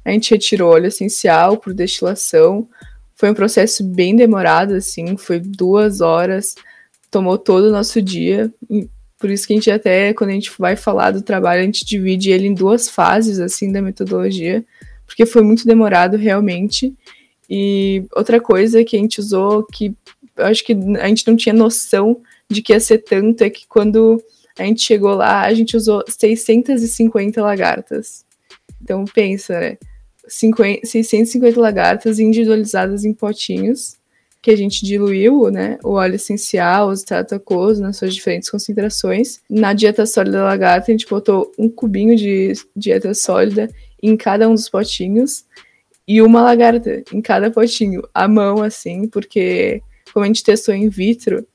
A 0.05 0.11
gente 0.11 0.31
retirou 0.31 0.73
óleo 0.73 0.87
essencial 0.87 1.57
por 1.57 1.73
destilação. 1.73 2.69
Foi 3.15 3.31
um 3.31 3.35
processo 3.35 3.85
bem 3.85 4.17
demorado, 4.17 4.75
assim, 4.75 5.17
foi 5.17 5.39
duas 5.39 6.01
horas 6.01 6.55
tomou 7.11 7.37
todo 7.37 7.65
o 7.65 7.73
nosso 7.73 8.01
dia. 8.01 8.53
Por 9.19 9.29
isso 9.29 9.47
que 9.47 9.53
a 9.53 9.57
gente 9.57 9.71
até, 9.71 10.15
quando 10.15 10.31
a 10.31 10.35
gente 10.35 10.51
vai 10.59 10.77
falar 10.77 11.11
do 11.11 11.23
trabalho, 11.23 11.61
a 11.61 11.65
gente 11.65 11.85
divide 11.85 12.31
ele 12.31 12.47
em 12.47 12.55
duas 12.55 12.89
fases, 12.89 13.41
assim, 13.41 13.73
da 13.73 13.83
metodologia, 13.83 14.65
porque 15.05 15.27
foi 15.27 15.43
muito 15.43 15.67
demorado, 15.67 16.17
realmente. 16.17 16.95
E 17.49 18.05
outra 18.15 18.41
coisa 18.41 18.85
que 18.85 18.97
a 18.97 18.99
gente 18.99 19.19
usou, 19.19 19.65
que 19.65 19.95
eu 20.41 20.47
acho 20.47 20.65
que 20.65 20.73
a 21.01 21.09
gente 21.09 21.27
não 21.27 21.37
tinha 21.37 21.55
noção 21.55 22.21
de 22.49 22.63
que 22.63 22.73
ia 22.73 22.81
ser 22.81 22.99
tanto, 22.99 23.43
é 23.43 23.51
que 23.51 23.67
quando 23.67 24.23
a 24.59 24.65
gente 24.65 24.83
chegou 24.83 25.15
lá, 25.15 25.43
a 25.43 25.55
gente 25.55 25.77
usou 25.77 26.03
650 26.09 27.41
lagartas. 27.41 28.25
Então, 28.83 29.05
pensa, 29.05 29.59
né? 29.59 29.79
50, 30.27 30.87
650 30.87 31.61
lagartas 31.61 32.19
individualizadas 32.19 33.05
em 33.05 33.13
potinhos 33.13 33.99
que 34.43 34.51
a 34.51 34.57
gente 34.57 34.85
diluiu, 34.85 35.51
né, 35.51 35.79
o 35.85 35.91
óleo 35.91 36.15
essencial, 36.15 36.89
os 36.89 37.05
aquoso 37.13 37.83
nas 37.83 37.99
suas 37.99 38.15
diferentes 38.15 38.49
concentrações. 38.49 39.41
Na 39.51 39.75
dieta 39.75 40.07
sólida 40.07 40.39
da 40.39 40.45
lagarta, 40.45 40.91
a 40.91 40.93
gente 40.93 41.07
botou 41.07 41.53
um 41.59 41.69
cubinho 41.69 42.17
de 42.17 42.55
dieta 42.75 43.13
sólida 43.13 43.69
em 44.03 44.17
cada 44.17 44.49
um 44.49 44.55
dos 44.55 44.69
potinhos 44.69 45.45
e 46.09 46.23
uma 46.23 46.41
lagarta 46.41 47.03
em 47.13 47.21
cada 47.21 47.51
potinho, 47.51 48.03
à 48.15 48.27
mão, 48.27 48.63
assim, 48.63 49.07
porque 49.09 49.83
como 50.13 50.25
a 50.25 50.27
gente 50.27 50.45
testou 50.45 50.75
in 50.75 50.89
vitro, 50.89 51.47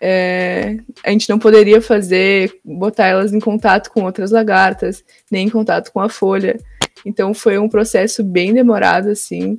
é, 0.00 0.78
a 1.04 1.10
gente 1.10 1.28
não 1.28 1.38
poderia 1.38 1.80
fazer, 1.82 2.58
botar 2.64 3.06
elas 3.06 3.32
em 3.32 3.40
contato 3.40 3.90
com 3.90 4.04
outras 4.04 4.30
lagartas, 4.30 5.04
nem 5.30 5.46
em 5.46 5.50
contato 5.50 5.92
com 5.92 6.00
a 6.00 6.08
folha. 6.08 6.58
Então 7.04 7.34
foi 7.34 7.58
um 7.58 7.68
processo 7.68 8.24
bem 8.24 8.52
demorado, 8.52 9.08
assim 9.08 9.56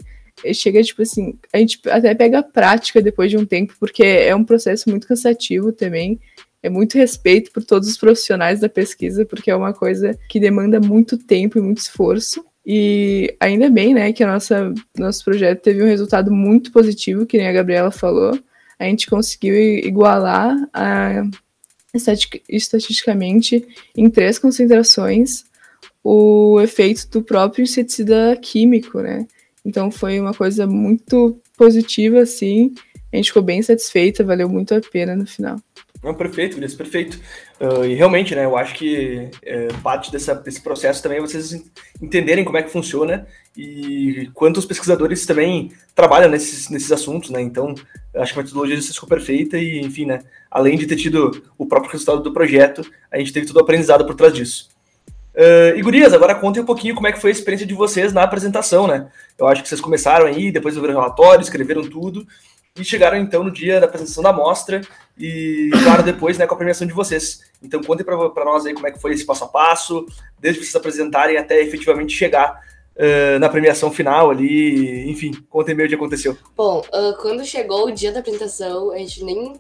chega, 0.54 0.82
tipo 0.82 1.02
assim, 1.02 1.38
a 1.54 1.58
gente 1.58 1.80
até 1.90 2.16
pega 2.16 2.42
prática 2.42 3.02
depois 3.02 3.30
de 3.30 3.38
um 3.38 3.46
tempo, 3.46 3.76
porque 3.80 4.04
é 4.04 4.36
um 4.36 4.44
processo 4.44 4.90
muito 4.90 5.08
cansativo 5.08 5.72
também. 5.72 6.20
É 6.64 6.70
muito 6.70 6.98
respeito 6.98 7.52
por 7.52 7.64
todos 7.64 7.88
os 7.88 7.98
profissionais 7.98 8.60
da 8.60 8.70
pesquisa, 8.70 9.26
porque 9.26 9.50
é 9.50 9.56
uma 9.56 9.74
coisa 9.74 10.18
que 10.30 10.40
demanda 10.40 10.80
muito 10.80 11.18
tempo 11.18 11.58
e 11.58 11.62
muito 11.62 11.80
esforço. 11.80 12.46
E 12.66 13.36
ainda 13.40 13.70
bem, 13.70 13.94
né, 13.94 14.14
que 14.14 14.24
a 14.24 14.28
nossa 14.28 14.74
nosso 14.98 15.24
projeto 15.24 15.62
teve 15.62 15.82
um 15.82 15.88
resultado 15.88 16.32
muito 16.32 16.72
positivo, 16.72 17.26
que 17.26 17.38
nem 17.38 17.48
a 17.48 17.54
Gabriela 17.54 17.92
falou. 17.92 18.38
A 18.78 18.86
gente 18.86 19.08
conseguiu 19.08 19.56
igualar 19.56 20.56
a, 20.74 21.24
estatisticamente 22.48 23.68
em 23.96 24.10
três 24.10 24.40
concentrações 24.40 25.44
o 26.04 26.60
efeito 26.62 27.08
do 27.10 27.22
próprio 27.22 27.64
inseticida 27.64 28.36
químico, 28.42 29.02
né? 29.02 29.28
Então 29.64 29.92
foi 29.92 30.20
uma 30.20 30.34
coisa 30.34 30.66
muito 30.66 31.40
positiva, 31.56 32.22
assim. 32.22 32.74
A 33.14 33.18
gente 33.18 33.28
ficou 33.28 33.44
bem 33.44 33.62
satisfeita, 33.62 34.24
valeu 34.24 34.50
muito 34.50 34.74
a 34.74 34.82
pena 34.82 35.16
no 35.16 35.28
final. 35.28 35.58
Não, 36.04 36.16
perfeito, 36.16 36.56
Vinícius, 36.56 36.78
perfeito. 36.78 37.20
Uh, 37.60 37.86
e 37.86 37.94
realmente, 37.94 38.34
né, 38.34 38.46
eu 38.46 38.58
acho 38.58 38.74
que 38.74 39.30
é, 39.44 39.68
parte 39.84 40.12
dessa, 40.12 40.34
desse 40.34 40.60
processo 40.60 41.02
também 41.02 41.20
é 41.20 41.22
vocês 41.22 41.64
entenderem 42.02 42.44
como 42.44 42.58
é 42.58 42.64
que 42.64 42.72
funciona 42.72 43.28
e 43.56 44.28
quantos 44.34 44.66
pesquisadores 44.66 45.28
também 45.28 45.72
trabalham 45.94 46.30
nesses, 46.30 46.70
nesses 46.70 46.92
assuntos, 46.92 47.30
né? 47.30 47.40
Então, 47.40 47.76
acho 48.16 48.34
que 48.34 48.40
a 48.40 48.42
metodologia 48.42 48.82
vocês 48.82 48.96
ficou 48.96 49.08
perfeita 49.08 49.60
e, 49.60 49.80
enfim, 49.80 50.06
né, 50.06 50.22
além 50.50 50.76
de 50.76 50.88
ter 50.88 50.96
tido 50.96 51.44
o 51.56 51.68
próprio 51.68 51.92
resultado 51.92 52.24
do 52.24 52.34
projeto, 52.34 52.82
a 53.12 53.20
gente 53.20 53.32
teve 53.32 53.46
todo 53.46 53.58
o 53.58 53.62
aprendizado 53.62 54.04
por 54.06 54.16
trás 54.16 54.34
disso. 54.34 54.70
Uh, 55.36 55.78
e 55.78 55.82
gurias, 55.84 56.14
agora 56.14 56.34
contem 56.34 56.64
um 56.64 56.66
pouquinho 56.66 56.96
como 56.96 57.08
é 57.08 57.12
que 57.12 57.22
foi 57.22 57.30
a 57.30 57.34
experiência 57.34 57.68
de 57.68 57.76
vocês 57.76 58.12
na 58.12 58.24
apresentação, 58.24 58.88
né? 58.88 59.08
Eu 59.38 59.48
acho 59.48 59.62
que 59.62 59.70
vocês 59.70 59.80
começaram 59.80 60.26
aí, 60.26 60.52
depois 60.52 60.76
ouviram 60.76 61.00
relatório, 61.00 61.44
escreveram 61.44 61.84
tudo 61.84 62.26
e 62.80 62.86
chegaram 62.86 63.18
então 63.18 63.44
no 63.44 63.52
dia 63.52 63.80
da 63.80 63.86
apresentação 63.86 64.24
da 64.24 64.32
mostra 64.32 64.82
e, 65.18 65.70
claro, 65.84 66.04
depois 66.04 66.38
né, 66.38 66.48
com 66.48 66.54
a 66.54 66.58
premiação 66.58 66.88
de 66.88 66.94
vocês. 66.94 67.42
Então 67.62 67.82
contem 67.82 68.06
para 68.06 68.46
nós 68.46 68.66
aí 68.66 68.74
como 68.74 68.88
é 68.88 68.92
que 68.92 69.00
foi 69.00 69.14
esse 69.14 69.26
passo 69.26 69.44
a 69.44 69.48
passo, 69.48 70.06
desde 70.40 70.62
vocês 70.62 70.76
apresentarem 70.76 71.38
até 71.38 71.62
efetivamente 71.62 72.14
chegar 72.14 72.62
uh, 72.96 73.40
na 73.40 73.50
premiação 73.50 73.92
final 73.92 74.32
ali, 74.32 75.10
enfim, 75.10 75.32
contem 75.50 75.76
meio 75.76 75.88
o 75.88 75.90
que 75.90 75.96
aconteceu. 75.96 76.38
Bom, 76.56 76.80
uh, 76.80 77.22
quando 77.22 77.46
chegou 77.46 77.88
o 77.88 77.92
dia 77.92 78.12
da 78.12 78.20
apresentação, 78.22 78.92
a 78.92 78.98
gente 78.98 79.24
nem 79.24 79.60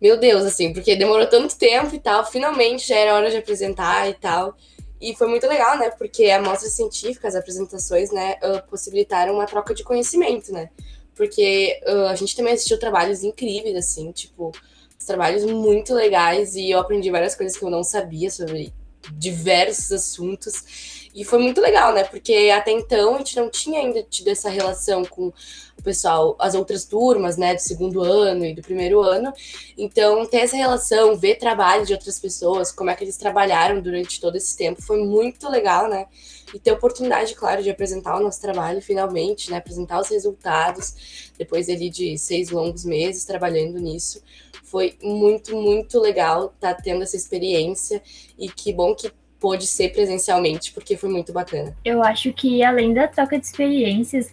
meu 0.00 0.18
Deus, 0.18 0.42
assim, 0.42 0.72
porque 0.72 0.96
demorou 0.96 1.28
tanto 1.28 1.56
tempo 1.56 1.94
e 1.94 2.00
tal, 2.00 2.26
finalmente 2.26 2.88
já 2.88 2.96
era 2.96 3.14
hora 3.14 3.30
de 3.30 3.36
apresentar 3.36 4.08
e 4.08 4.14
tal. 4.14 4.56
E 5.00 5.14
foi 5.14 5.28
muito 5.28 5.46
legal, 5.46 5.78
né? 5.78 5.90
Porque 5.90 6.26
a 6.26 6.42
mostra 6.42 6.68
científica, 6.68 7.28
as 7.28 7.36
apresentações, 7.36 8.10
né, 8.10 8.34
possibilitaram 8.68 9.34
uma 9.34 9.46
troca 9.46 9.72
de 9.72 9.84
conhecimento, 9.84 10.52
né? 10.52 10.70
Porque 11.14 11.80
uh, 11.86 12.06
a 12.06 12.14
gente 12.14 12.34
também 12.34 12.54
assistiu 12.54 12.78
trabalhos 12.78 13.22
incríveis, 13.22 13.76
assim, 13.76 14.10
tipo, 14.12 14.52
trabalhos 15.06 15.44
muito 15.44 15.94
legais 15.94 16.54
e 16.54 16.70
eu 16.70 16.78
aprendi 16.78 17.10
várias 17.10 17.34
coisas 17.34 17.56
que 17.56 17.64
eu 17.64 17.70
não 17.70 17.82
sabia 17.82 18.30
sobre 18.30 18.72
diversos 19.12 19.92
assuntos. 19.92 21.01
E 21.14 21.24
foi 21.24 21.38
muito 21.38 21.60
legal, 21.60 21.92
né? 21.92 22.04
Porque 22.04 22.50
até 22.54 22.70
então 22.70 23.14
a 23.14 23.18
gente 23.18 23.36
não 23.36 23.50
tinha 23.50 23.80
ainda 23.80 24.02
tido 24.02 24.28
essa 24.28 24.48
relação 24.48 25.04
com 25.04 25.32
o 25.78 25.82
pessoal, 25.82 26.36
as 26.38 26.54
outras 26.54 26.84
turmas, 26.84 27.36
né, 27.36 27.54
do 27.54 27.60
segundo 27.60 28.00
ano 28.02 28.44
e 28.44 28.54
do 28.54 28.62
primeiro 28.62 29.00
ano. 29.00 29.32
Então, 29.76 30.24
ter 30.24 30.38
essa 30.38 30.56
relação, 30.56 31.16
ver 31.16 31.36
trabalho 31.36 31.84
de 31.84 31.92
outras 31.92 32.18
pessoas, 32.18 32.72
como 32.72 32.88
é 32.88 32.94
que 32.94 33.04
eles 33.04 33.16
trabalharam 33.16 33.80
durante 33.80 34.20
todo 34.20 34.36
esse 34.36 34.56
tempo, 34.56 34.80
foi 34.80 35.04
muito 35.04 35.48
legal, 35.48 35.88
né? 35.88 36.06
E 36.54 36.58
ter 36.58 36.70
a 36.70 36.74
oportunidade, 36.74 37.34
claro, 37.34 37.62
de 37.62 37.70
apresentar 37.70 38.16
o 38.16 38.22
nosso 38.22 38.40
trabalho 38.40 38.80
finalmente, 38.80 39.50
né? 39.50 39.56
Apresentar 39.58 40.00
os 40.00 40.08
resultados, 40.08 41.32
depois 41.36 41.68
ali 41.68 41.90
de 41.90 42.16
seis 42.16 42.50
longos 42.50 42.84
meses 42.84 43.24
trabalhando 43.24 43.78
nisso. 43.78 44.22
Foi 44.64 44.96
muito, 45.02 45.56
muito 45.56 45.98
legal 45.98 46.52
estar 46.54 46.74
tá 46.74 46.82
tendo 46.82 47.02
essa 47.02 47.16
experiência 47.16 48.02
e 48.38 48.48
que 48.48 48.72
bom 48.72 48.94
que 48.94 49.10
pôde 49.42 49.66
ser 49.66 49.88
presencialmente, 49.88 50.72
porque 50.72 50.96
foi 50.96 51.10
muito 51.10 51.32
bacana. 51.32 51.76
Eu 51.84 52.00
acho 52.00 52.32
que 52.32 52.62
além 52.62 52.94
da 52.94 53.08
troca 53.08 53.36
de 53.36 53.44
experiências, 53.44 54.30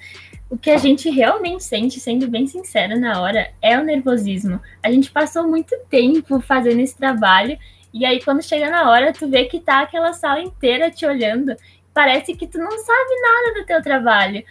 o 0.47 0.55
que 0.55 0.69
a 0.69 0.77
gente 0.77 1.09
realmente 1.09 1.63
sente, 1.63 1.99
sendo 1.99 2.27
bem 2.27 2.45
sincera 2.45 2.95
na 2.95 3.19
hora, 3.19 3.51
é 3.59 3.79
o 3.79 3.83
nervosismo. 3.83 4.61
A 4.83 4.91
gente 4.91 5.09
passou 5.09 5.47
muito 5.47 5.75
tempo 5.89 6.39
fazendo 6.39 6.79
esse 6.79 6.95
trabalho 6.95 7.57
e 7.91 8.05
aí 8.05 8.21
quando 8.23 8.43
chega 8.43 8.69
na 8.69 8.87
hora, 8.87 9.11
tu 9.11 9.27
vê 9.27 9.45
que 9.45 9.59
tá 9.59 9.81
aquela 9.81 10.13
sala 10.13 10.41
inteira 10.41 10.91
te 10.91 11.07
olhando, 11.07 11.55
parece 11.91 12.35
que 12.35 12.45
tu 12.45 12.59
não 12.59 12.71
sabe 12.71 13.21
nada 13.21 13.59
do 13.59 13.65
teu 13.65 13.81
trabalho. 13.81 14.43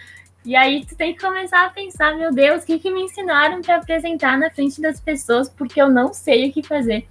E 0.44 0.56
aí 0.56 0.84
tu 0.84 0.96
tem 0.96 1.14
que 1.14 1.20
começar 1.20 1.66
a 1.66 1.70
pensar, 1.70 2.16
meu 2.16 2.32
Deus, 2.32 2.64
o 2.64 2.66
que, 2.66 2.80
que 2.80 2.90
me 2.90 3.02
ensinaram 3.02 3.60
para 3.60 3.76
apresentar 3.76 4.36
na 4.36 4.50
frente 4.50 4.80
das 4.80 4.98
pessoas, 4.98 5.48
porque 5.48 5.80
eu 5.80 5.88
não 5.88 6.12
sei 6.12 6.48
o 6.48 6.52
que 6.52 6.62
fazer. 6.62 7.06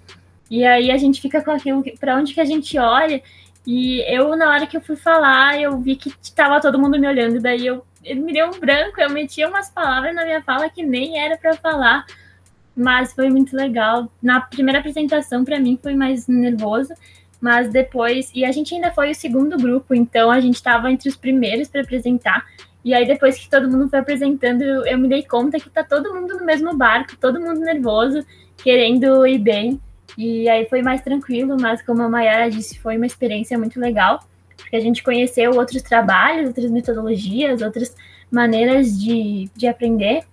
E 0.49 0.65
aí 0.65 0.91
a 0.91 0.97
gente 0.97 1.21
fica 1.21 1.43
com 1.43 1.51
aquilo 1.51 1.83
para 1.99 2.15
onde 2.15 2.33
que 2.33 2.41
a 2.41 2.45
gente 2.45 2.77
olha. 2.77 3.21
E 3.65 4.01
eu, 4.07 4.35
na 4.37 4.49
hora 4.49 4.65
que 4.65 4.77
eu 4.77 4.81
fui 4.81 4.95
falar, 4.95 5.59
eu 5.59 5.77
vi 5.77 5.97
que 5.97 6.13
estava 6.21 6.61
todo 6.61 6.79
mundo 6.79 6.97
me 6.97 7.05
olhando, 7.05 7.41
daí 7.41 7.65
eu, 7.67 7.85
eu 8.03 8.15
me 8.15 8.31
deu 8.31 8.47
um 8.47 8.59
branco, 8.59 9.01
eu 9.01 9.09
metia 9.09 9.49
umas 9.49 9.69
palavras 9.69 10.15
na 10.15 10.23
minha 10.23 10.41
fala 10.41 10.69
que 10.69 10.81
nem 10.81 11.19
era 11.19 11.37
para 11.37 11.53
falar, 11.55 12.05
mas 12.73 13.11
foi 13.11 13.29
muito 13.29 13.53
legal. 13.53 14.09
Na 14.23 14.39
primeira 14.39 14.79
apresentação, 14.79 15.43
para 15.43 15.59
mim, 15.59 15.77
foi 15.81 15.95
mais 15.95 16.27
nervoso, 16.27 16.93
mas 17.41 17.69
depois. 17.69 18.31
E 18.33 18.45
a 18.45 18.51
gente 18.53 18.73
ainda 18.73 18.91
foi 18.91 19.11
o 19.11 19.15
segundo 19.15 19.57
grupo, 19.57 19.93
então 19.93 20.31
a 20.31 20.39
gente 20.39 20.55
estava 20.55 20.89
entre 20.89 21.09
os 21.09 21.17
primeiros 21.17 21.67
para 21.67 21.81
apresentar. 21.81 22.45
E 22.85 22.93
aí, 22.93 23.05
depois 23.05 23.37
que 23.37 23.49
todo 23.49 23.69
mundo 23.69 23.89
foi 23.89 23.99
apresentando, 23.99 24.63
eu 24.63 24.97
me 24.97 25.09
dei 25.09 25.23
conta 25.23 25.59
que 25.59 25.69
tá 25.69 25.83
todo 25.83 26.13
mundo 26.13 26.37
no 26.37 26.45
mesmo 26.45 26.73
barco, 26.77 27.17
todo 27.19 27.41
mundo 27.41 27.59
nervoso, 27.59 28.25
querendo 28.55 29.27
ir 29.27 29.39
bem. 29.39 29.81
E 30.17 30.49
aí 30.49 30.67
foi 30.67 30.81
mais 30.81 31.01
tranquilo, 31.01 31.55
mas 31.59 31.81
como 31.81 32.01
a 32.01 32.09
Mayara 32.09 32.49
disse, 32.49 32.79
foi 32.79 32.97
uma 32.97 33.05
experiência 33.05 33.57
muito 33.57 33.79
legal, 33.79 34.19
porque 34.55 34.75
a 34.75 34.79
gente 34.79 35.03
conheceu 35.03 35.51
outros 35.51 35.83
trabalhos, 35.83 36.47
outras 36.47 36.71
metodologias, 36.71 37.61
outras 37.61 37.95
maneiras 38.31 38.99
de, 38.99 39.49
de 39.55 39.67
aprender. 39.67 40.23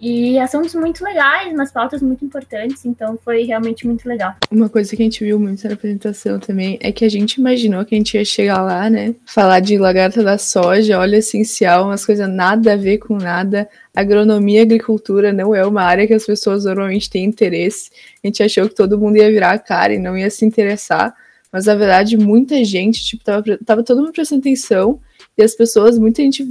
E 0.00 0.38
assuntos 0.38 0.74
muito 0.76 1.02
legais, 1.02 1.52
umas 1.52 1.72
pautas 1.72 2.00
muito 2.00 2.24
importantes, 2.24 2.84
então 2.84 3.18
foi 3.24 3.42
realmente 3.42 3.84
muito 3.84 4.08
legal. 4.08 4.36
Uma 4.48 4.68
coisa 4.68 4.94
que 4.94 5.02
a 5.02 5.04
gente 5.04 5.24
viu 5.24 5.40
muito 5.40 5.66
na 5.66 5.74
apresentação 5.74 6.38
também 6.38 6.78
é 6.80 6.92
que 6.92 7.04
a 7.04 7.08
gente 7.08 7.34
imaginou 7.34 7.84
que 7.84 7.96
a 7.96 7.98
gente 7.98 8.16
ia 8.16 8.24
chegar 8.24 8.62
lá, 8.62 8.88
né? 8.88 9.16
Falar 9.26 9.58
de 9.58 9.76
lagarta 9.76 10.22
da 10.22 10.38
soja, 10.38 11.00
óleo 11.00 11.16
essencial, 11.16 11.86
umas 11.86 12.06
coisas 12.06 12.28
nada 12.28 12.74
a 12.74 12.76
ver 12.76 12.98
com 12.98 13.16
nada. 13.16 13.68
Agronomia 13.92 14.60
e 14.60 14.62
agricultura 14.62 15.32
não 15.32 15.52
é 15.52 15.66
uma 15.66 15.82
área 15.82 16.06
que 16.06 16.14
as 16.14 16.24
pessoas 16.24 16.64
normalmente 16.64 17.10
têm 17.10 17.24
interesse. 17.24 17.90
A 18.22 18.26
gente 18.26 18.42
achou 18.42 18.68
que 18.68 18.74
todo 18.74 18.98
mundo 18.98 19.16
ia 19.16 19.30
virar 19.30 19.52
a 19.52 19.58
cara 19.58 19.94
e 19.94 19.98
não 19.98 20.16
ia 20.16 20.30
se 20.30 20.44
interessar. 20.44 21.14
Mas 21.52 21.66
na 21.66 21.74
verdade, 21.74 22.16
muita 22.16 22.62
gente, 22.64 23.04
tipo, 23.04 23.24
tava, 23.24 23.42
tava 23.64 23.82
todo 23.82 24.00
mundo 24.00 24.12
prestando 24.12 24.40
atenção 24.40 25.00
e 25.36 25.42
as 25.42 25.54
pessoas, 25.54 25.98
muita 25.98 26.20
gente 26.22 26.44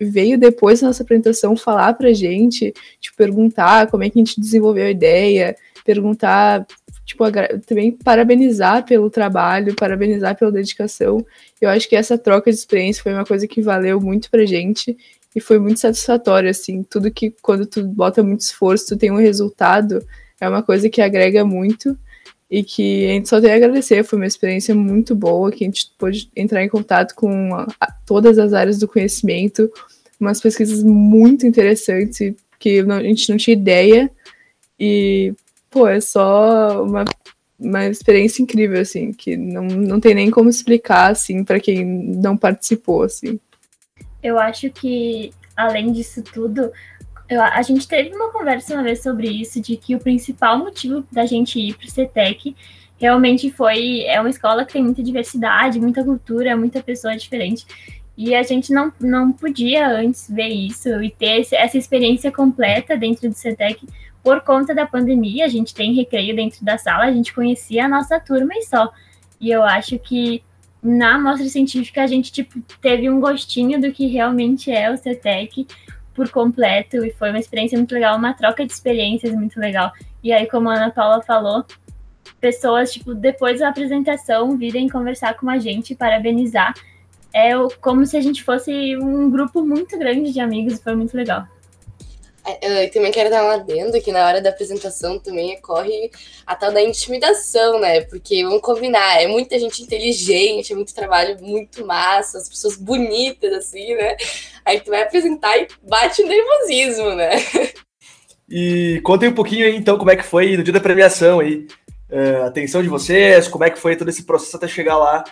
veio 0.00 0.38
depois 0.38 0.80
da 0.80 0.88
nossa 0.88 1.02
apresentação 1.02 1.56
falar 1.56 1.94
pra 1.94 2.12
gente, 2.12 2.72
tipo, 3.00 3.16
perguntar 3.16 3.86
como 3.88 4.04
é 4.04 4.10
que 4.10 4.18
a 4.18 4.24
gente 4.24 4.40
desenvolveu 4.40 4.84
a 4.86 4.90
ideia, 4.90 5.56
perguntar, 5.84 6.66
tipo, 7.04 7.24
também 7.66 7.92
parabenizar 7.92 8.84
pelo 8.84 9.10
trabalho, 9.10 9.74
parabenizar 9.74 10.36
pela 10.36 10.52
dedicação. 10.52 11.24
Eu 11.60 11.68
acho 11.70 11.88
que 11.88 11.96
essa 11.96 12.16
troca 12.18 12.50
de 12.50 12.56
experiência 12.56 13.02
foi 13.02 13.12
uma 13.12 13.24
coisa 13.24 13.48
que 13.48 13.62
valeu 13.62 14.00
muito 14.00 14.30
pra 14.30 14.44
gente 14.44 14.96
e 15.34 15.40
foi 15.40 15.58
muito 15.58 15.80
satisfatório, 15.80 16.48
assim, 16.48 16.82
tudo 16.82 17.10
que 17.10 17.34
quando 17.42 17.66
tu 17.66 17.82
bota 17.84 18.22
muito 18.22 18.40
esforço, 18.40 18.88
tu 18.88 18.96
tem 18.96 19.10
um 19.10 19.16
resultado, 19.16 20.04
é 20.44 20.48
uma 20.48 20.62
coisa 20.62 20.88
que 20.88 21.00
agrega 21.00 21.44
muito 21.44 21.98
e 22.50 22.62
que 22.62 23.06
a 23.06 23.08
gente 23.14 23.28
só 23.28 23.40
tem 23.40 23.52
a 23.52 23.56
agradecer. 23.56 24.04
Foi 24.04 24.18
uma 24.18 24.26
experiência 24.26 24.74
muito 24.74 25.14
boa, 25.14 25.50
que 25.50 25.64
a 25.64 25.66
gente 25.66 25.90
pôde 25.98 26.30
entrar 26.36 26.62
em 26.62 26.68
contato 26.68 27.14
com 27.14 27.54
a, 27.54 27.66
a, 27.80 27.92
todas 28.06 28.38
as 28.38 28.52
áreas 28.52 28.78
do 28.78 28.86
conhecimento, 28.88 29.70
umas 30.20 30.40
pesquisas 30.40 30.82
muito 30.82 31.46
interessantes 31.46 32.34
que 32.58 32.82
não, 32.82 32.96
a 32.96 33.02
gente 33.02 33.28
não 33.28 33.36
tinha 33.36 33.56
ideia. 33.56 34.10
E, 34.78 35.34
pô, 35.70 35.88
é 35.88 36.00
só 36.00 36.84
uma, 36.84 37.04
uma 37.58 37.86
experiência 37.86 38.42
incrível, 38.42 38.80
assim, 38.80 39.12
que 39.12 39.36
não, 39.36 39.64
não 39.64 40.00
tem 40.00 40.14
nem 40.14 40.30
como 40.30 40.48
explicar, 40.48 41.10
assim, 41.10 41.42
para 41.44 41.60
quem 41.60 41.84
não 41.84 42.36
participou, 42.36 43.02
assim. 43.02 43.38
Eu 44.22 44.38
acho 44.38 44.70
que, 44.70 45.32
além 45.56 45.92
disso 45.92 46.22
tudo, 46.22 46.72
eu, 47.28 47.40
a 47.40 47.62
gente 47.62 47.88
teve 47.88 48.14
uma 48.14 48.30
conversa 48.30 48.74
uma 48.74 48.82
vez 48.82 49.02
sobre 49.02 49.28
isso, 49.28 49.60
de 49.60 49.76
que 49.76 49.94
o 49.94 50.00
principal 50.00 50.58
motivo 50.58 51.06
da 51.10 51.24
gente 51.24 51.58
ir 51.58 51.74
para 51.74 51.86
o 51.86 51.90
CETEC 51.90 52.54
realmente 52.98 53.50
foi. 53.50 54.02
É 54.02 54.20
uma 54.20 54.30
escola 54.30 54.64
que 54.64 54.74
tem 54.74 54.82
muita 54.82 55.02
diversidade, 55.02 55.80
muita 55.80 56.04
cultura, 56.04 56.56
muita 56.56 56.82
pessoa 56.82 57.16
diferente. 57.16 57.66
E 58.16 58.34
a 58.34 58.42
gente 58.42 58.72
não, 58.72 58.92
não 59.00 59.32
podia 59.32 59.88
antes 59.88 60.30
ver 60.30 60.48
isso 60.48 60.88
e 61.02 61.10
ter 61.10 61.40
esse, 61.40 61.56
essa 61.56 61.76
experiência 61.76 62.30
completa 62.30 62.96
dentro 62.96 63.28
do 63.28 63.34
CETEC 63.34 63.88
por 64.22 64.40
conta 64.42 64.74
da 64.74 64.86
pandemia. 64.86 65.46
A 65.46 65.48
gente 65.48 65.74
tem 65.74 65.94
recreio 65.94 66.36
dentro 66.36 66.64
da 66.64 66.78
sala, 66.78 67.04
a 67.04 67.12
gente 67.12 67.34
conhecia 67.34 67.86
a 67.86 67.88
nossa 67.88 68.20
turma 68.20 68.54
e 68.54 68.62
só. 68.62 68.92
E 69.40 69.50
eu 69.50 69.62
acho 69.62 69.98
que 69.98 70.42
na 70.82 71.18
mostra 71.18 71.48
científica 71.48 72.02
a 72.02 72.06
gente 72.06 72.30
tipo, 72.30 72.60
teve 72.80 73.08
um 73.08 73.18
gostinho 73.18 73.80
do 73.80 73.90
que 73.90 74.06
realmente 74.06 74.70
é 74.70 74.90
o 74.90 74.96
CETEC 74.96 75.66
por 76.14 76.30
completo 76.30 77.04
e 77.04 77.10
foi 77.12 77.30
uma 77.30 77.38
experiência 77.38 77.76
muito 77.76 77.92
legal, 77.92 78.16
uma 78.16 78.32
troca 78.32 78.64
de 78.64 78.72
experiências 78.72 79.32
muito 79.34 79.58
legal. 79.58 79.92
E 80.22 80.32
aí, 80.32 80.46
como 80.46 80.70
a 80.70 80.74
Ana 80.74 80.90
Paula 80.90 81.20
falou, 81.22 81.64
pessoas, 82.40 82.92
tipo, 82.92 83.14
depois 83.14 83.60
da 83.60 83.68
apresentação 83.68 84.56
virem 84.56 84.88
conversar 84.88 85.34
com 85.34 85.48
a 85.50 85.58
gente, 85.58 85.94
parabenizar. 85.94 86.74
É 87.32 87.50
como 87.80 88.06
se 88.06 88.16
a 88.16 88.20
gente 88.20 88.44
fosse 88.44 88.96
um 88.96 89.28
grupo 89.28 89.62
muito 89.64 89.98
grande 89.98 90.32
de 90.32 90.40
amigos, 90.40 90.80
foi 90.80 90.94
muito 90.94 91.16
legal. 91.16 91.46
É, 92.46 92.84
eu 92.84 92.90
também 92.90 93.10
quero 93.10 93.30
dar 93.30 93.42
um 93.42 93.48
adendo 93.48 93.98
que 94.02 94.12
na 94.12 94.26
hora 94.26 94.40
da 94.40 94.50
apresentação 94.50 95.18
também 95.18 95.56
ocorre 95.56 96.10
a 96.46 96.54
tal 96.54 96.70
da 96.70 96.82
intimidação, 96.82 97.80
né? 97.80 98.02
Porque 98.02 98.44
vamos 98.44 98.60
combinar, 98.60 99.22
é 99.22 99.26
muita 99.26 99.58
gente 99.58 99.82
inteligente, 99.82 100.72
é 100.72 100.76
muito 100.76 100.94
trabalho 100.94 101.40
muito 101.40 101.86
massa, 101.86 102.36
as 102.36 102.48
pessoas 102.48 102.76
bonitas, 102.76 103.50
assim, 103.54 103.94
né? 103.94 104.16
Aí 104.64 104.80
tu 104.80 104.90
vai 104.90 105.02
apresentar 105.02 105.56
e 105.58 105.68
bate 105.82 106.22
o 106.22 106.26
nervosismo, 106.26 107.14
né? 107.14 107.30
E 108.48 109.00
contem 109.02 109.28
um 109.28 109.34
pouquinho 109.34 109.64
aí, 109.64 109.74
então, 109.74 109.96
como 109.96 110.10
é 110.10 110.16
que 110.16 110.22
foi 110.22 110.56
no 110.56 110.62
dia 110.62 110.72
da 110.72 110.80
premiação 110.80 111.40
aí. 111.40 111.66
Uh, 112.10 112.42
a 112.44 112.46
atenção 112.46 112.82
de 112.82 112.88
vocês, 112.88 113.48
como 113.48 113.64
é 113.64 113.70
que 113.70 113.78
foi 113.78 113.96
todo 113.96 114.08
esse 114.08 114.24
processo 114.24 114.56
até 114.56 114.68
chegar 114.68 114.96
lá, 114.96 115.24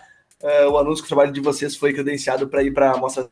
uh, 0.42 0.70
o 0.70 0.78
anúncio 0.78 1.04
que 1.04 1.06
o 1.06 1.14
trabalho 1.14 1.32
de 1.32 1.40
vocês 1.40 1.76
foi 1.76 1.92
credenciado 1.92 2.48
para 2.48 2.62
ir 2.62 2.72
para 2.72 2.92
a 2.92 2.96
mostra 2.96 3.28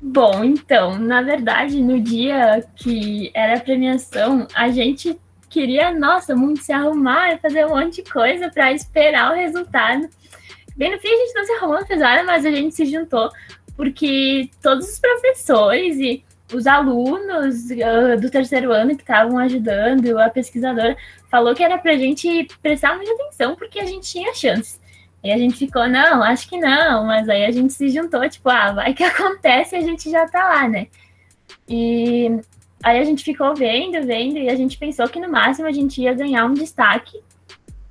Bom, 0.00 0.44
então, 0.44 0.98
na 0.98 1.22
verdade, 1.22 1.82
no 1.82 1.98
dia 1.98 2.62
que 2.76 3.30
era 3.34 3.56
a 3.56 3.60
premiação, 3.60 4.46
a 4.54 4.68
gente 4.68 5.18
queria, 5.48 5.90
nossa, 5.92 6.36
muito 6.36 6.62
se 6.62 6.72
arrumar 6.72 7.32
e 7.32 7.38
fazer 7.38 7.64
um 7.64 7.70
monte 7.70 8.02
de 8.02 8.12
coisa 8.12 8.50
para 8.50 8.70
esperar 8.72 9.32
o 9.32 9.34
resultado. 9.34 10.06
Bem 10.76 10.90
no 10.92 10.98
fim, 10.98 11.08
a 11.08 11.16
gente 11.16 11.34
não 11.34 11.44
se 11.46 11.52
arrumou, 11.52 11.86
fez 11.86 12.00
nada, 12.00 12.22
mas 12.22 12.44
a 12.44 12.50
gente 12.50 12.74
se 12.74 12.84
juntou 12.84 13.30
porque 13.76 14.50
todos 14.62 14.88
os 14.88 14.98
professores 14.98 15.96
e 15.98 16.24
os 16.52 16.66
alunos 16.66 17.70
uh, 17.70 18.20
do 18.20 18.30
terceiro 18.30 18.72
ano 18.72 18.94
que 18.94 19.02
estavam 19.02 19.38
ajudando, 19.38 20.18
a 20.18 20.28
pesquisadora, 20.28 20.96
falou 21.30 21.54
que 21.54 21.62
era 21.62 21.78
para 21.78 21.92
a 21.92 21.98
gente 21.98 22.46
prestar 22.62 22.96
muita 22.96 23.12
atenção 23.12 23.56
porque 23.56 23.80
a 23.80 23.86
gente 23.86 24.10
tinha 24.10 24.34
chances. 24.34 24.80
E 25.22 25.32
a 25.32 25.38
gente 25.38 25.56
ficou, 25.56 25.88
não, 25.88 26.22
acho 26.22 26.48
que 26.48 26.58
não, 26.58 27.06
mas 27.06 27.28
aí 27.28 27.46
a 27.46 27.50
gente 27.50 27.72
se 27.72 27.88
juntou, 27.88 28.28
tipo, 28.28 28.48
ah, 28.50 28.72
vai 28.72 28.92
que 28.92 29.02
acontece 29.04 29.74
a 29.74 29.80
gente 29.80 30.10
já 30.10 30.28
tá 30.28 30.44
lá, 30.44 30.68
né? 30.68 30.88
E 31.66 32.40
aí 32.82 32.98
a 32.98 33.04
gente 33.04 33.24
ficou 33.24 33.54
vendo, 33.54 34.06
vendo, 34.06 34.36
e 34.38 34.50
a 34.50 34.54
gente 34.54 34.76
pensou 34.76 35.08
que 35.08 35.18
no 35.18 35.30
máximo 35.30 35.66
a 35.66 35.72
gente 35.72 36.02
ia 36.02 36.12
ganhar 36.12 36.44
um 36.44 36.52
destaque, 36.52 37.22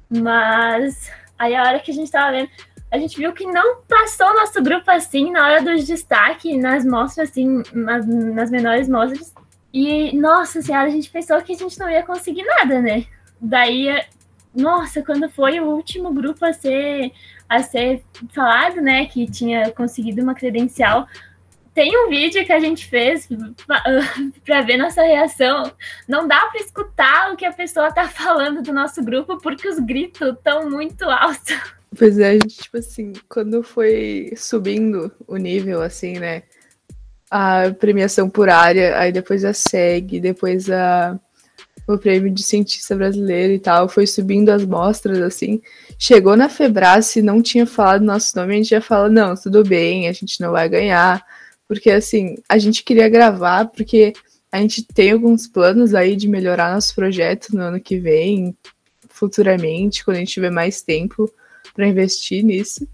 mas 0.10 1.12
aí 1.40 1.56
a 1.56 1.64
hora 1.64 1.80
que 1.80 1.90
a 1.90 1.94
gente 1.94 2.12
tava 2.12 2.34
vendo, 2.34 2.50
a 2.94 2.98
gente 3.00 3.18
viu 3.18 3.34
que 3.34 3.46
não 3.46 3.82
passou 3.82 4.36
nosso 4.36 4.62
grupo 4.62 4.90
assim 4.92 5.32
na 5.32 5.46
hora 5.46 5.62
dos 5.64 5.88
destaques, 5.88 6.56
nas 6.62 6.86
mostras, 6.86 7.32
assim, 7.32 7.64
nas, 7.74 8.06
nas 8.06 8.52
menores 8.52 8.88
mostras. 8.88 9.34
E, 9.74 10.16
nossa 10.16 10.62
senhora, 10.62 10.86
a 10.86 10.92
gente 10.92 11.10
pensou 11.10 11.42
que 11.42 11.54
a 11.54 11.58
gente 11.58 11.80
não 11.80 11.90
ia 11.90 12.04
conseguir 12.04 12.44
nada, 12.44 12.80
né? 12.80 13.06
Daí 13.42 13.90
nossa, 14.54 15.02
quando 15.02 15.30
foi 15.30 15.60
o 15.60 15.66
último 15.66 16.14
grupo 16.14 16.46
a 16.46 16.54
ser, 16.54 17.12
a 17.50 17.64
ser 17.64 18.04
falado, 18.34 18.82
né, 18.82 19.08
que 19.08 19.26
tinha 19.30 19.72
conseguido 19.72 20.22
uma 20.22 20.36
credencial, 20.36 21.08
tem 21.74 21.98
um 22.06 22.08
vídeo 22.08 22.46
que 22.46 22.54
a 22.54 22.60
gente 22.60 22.86
fez 22.86 23.28
para 24.46 24.62
ver 24.62 24.78
nossa 24.78 25.02
reação. 25.02 25.72
Não 26.08 26.28
dá 26.28 26.46
para 26.46 26.62
escutar 26.62 27.32
o 27.32 27.36
que 27.36 27.46
a 27.46 27.52
pessoa 27.52 27.92
tá 27.92 28.08
falando 28.08 28.62
do 28.62 28.72
nosso 28.72 29.04
grupo 29.04 29.40
porque 29.40 29.68
os 29.68 29.80
gritos 29.80 30.36
estão 30.36 30.70
muito 30.70 31.04
altos. 31.10 31.74
Pois 31.98 32.18
é, 32.18 32.30
a 32.30 32.34
gente, 32.34 32.58
tipo 32.58 32.78
assim, 32.78 33.14
quando 33.30 33.62
foi 33.62 34.34
subindo 34.36 35.12
o 35.28 35.38
nível, 35.38 35.82
assim, 35.82 36.20
né? 36.20 36.44
A 37.30 37.72
premiação 37.78 38.30
por 38.30 38.50
área, 38.50 38.98
aí 38.98 39.12
depois 39.12 39.44
a 39.44 39.54
SEG, 39.54 40.20
depois 40.20 40.70
a 40.70 41.20
o 41.88 41.98
prêmio 41.98 42.32
de 42.32 42.42
cientista 42.44 42.96
brasileiro 42.96 43.54
e 43.54 43.60
tal, 43.60 43.90
foi 43.90 44.08
subindo 44.08 44.50
as 44.50 44.66
mostras, 44.66 45.20
assim. 45.20 45.62
Chegou 46.00 46.38
na 46.38 46.48
Febrace, 46.48 47.22
não 47.22 47.42
tinha 47.42 47.66
falado 47.66 48.04
nosso 48.06 48.38
nome, 48.38 48.54
a 48.54 48.58
gente 48.58 48.70
já 48.70 48.82
fala, 48.82 49.10
não, 49.10 49.36
tudo 49.36 49.64
bem, 49.64 50.08
a 50.08 50.14
gente 50.14 50.40
não 50.40 50.52
vai 50.52 50.70
ganhar. 50.70 51.26
Porque, 51.68 51.92
assim, 51.92 52.36
a 52.48 52.58
gente 52.58 52.84
queria 52.84 53.10
gravar, 53.10 53.66
porque 53.66 54.14
a 54.52 54.60
gente 54.60 54.84
tem 54.84 55.12
alguns 55.12 55.48
planos 55.48 55.94
aí 55.94 56.16
de 56.16 56.28
melhorar 56.28 56.74
nosso 56.74 56.96
projeto 56.96 57.50
no 57.54 57.64
ano 57.64 57.82
que 57.82 58.00
vem, 58.00 58.56
futuramente, 59.10 60.06
quando 60.06 60.18
a 60.18 60.20
gente 60.20 60.34
tiver 60.34 60.52
mais 60.52 60.82
tempo 60.82 61.30
para 61.74 61.88
investir 61.88 62.44
nisso. 62.44 62.88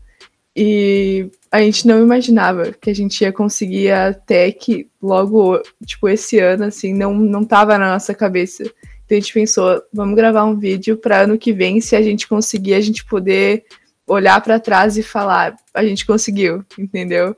E 0.55 1.29
a 1.51 1.61
gente 1.61 1.87
não 1.87 2.01
imaginava 2.01 2.73
que 2.73 2.89
a 2.89 2.93
gente 2.93 3.21
ia 3.21 3.31
conseguir 3.31 3.91
a 3.91 4.13
tech 4.13 4.89
logo, 5.01 5.61
tipo, 5.85 6.09
esse 6.09 6.39
ano, 6.39 6.65
assim, 6.65 6.93
não, 6.93 7.13
não 7.13 7.45
tava 7.45 7.77
na 7.77 7.93
nossa 7.93 8.13
cabeça. 8.13 8.63
Então 8.63 9.17
a 9.17 9.21
gente 9.21 9.33
pensou, 9.33 9.81
vamos 9.93 10.15
gravar 10.15 10.43
um 10.43 10.57
vídeo 10.57 10.97
para 10.97 11.21
ano 11.21 11.37
que 11.37 11.53
vem, 11.53 11.79
se 11.79 11.95
a 11.95 12.01
gente 12.01 12.27
conseguir, 12.27 12.73
a 12.73 12.81
gente 12.81 13.05
poder 13.05 13.63
olhar 14.05 14.41
para 14.41 14.59
trás 14.59 14.97
e 14.97 15.03
falar, 15.03 15.55
a 15.73 15.83
gente 15.83 16.05
conseguiu, 16.05 16.65
entendeu? 16.77 17.35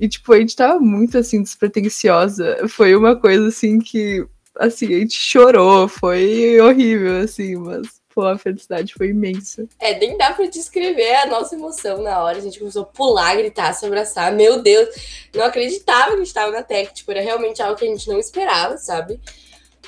E, 0.00 0.08
tipo, 0.08 0.32
a 0.32 0.38
gente 0.38 0.56
tava 0.56 0.80
muito, 0.80 1.18
assim, 1.18 1.42
despretensiosa. 1.42 2.66
Foi 2.68 2.94
uma 2.96 3.14
coisa, 3.14 3.48
assim, 3.48 3.78
que, 3.78 4.26
assim, 4.58 4.86
a 4.86 4.98
gente 4.98 5.14
chorou, 5.14 5.86
foi 5.88 6.60
horrível, 6.60 7.18
assim, 7.18 7.56
mas 7.56 8.01
Pô, 8.14 8.26
a 8.26 8.36
felicidade 8.36 8.92
foi 8.92 9.08
imensa. 9.08 9.66
É, 9.78 9.98
nem 9.98 10.18
dá 10.18 10.32
pra 10.34 10.44
descrever 10.46 11.14
a 11.16 11.26
nossa 11.26 11.54
emoção 11.54 12.02
na 12.02 12.22
hora. 12.22 12.38
A 12.38 12.40
gente 12.40 12.58
começou 12.58 12.82
a 12.82 12.86
pular, 12.86 13.36
gritar, 13.36 13.72
se 13.72 13.86
abraçar. 13.86 14.32
Meu 14.32 14.60
Deus, 14.60 14.88
não 15.34 15.44
acreditava 15.44 16.08
que 16.10 16.14
a 16.14 16.18
gente 16.18 16.34
tava 16.34 16.52
na 16.52 16.62
Tech. 16.62 16.92
Tipo, 16.92 17.10
era 17.12 17.22
realmente 17.22 17.62
algo 17.62 17.76
que 17.76 17.86
a 17.86 17.88
gente 17.88 18.08
não 18.08 18.18
esperava, 18.18 18.76
sabe? 18.76 19.18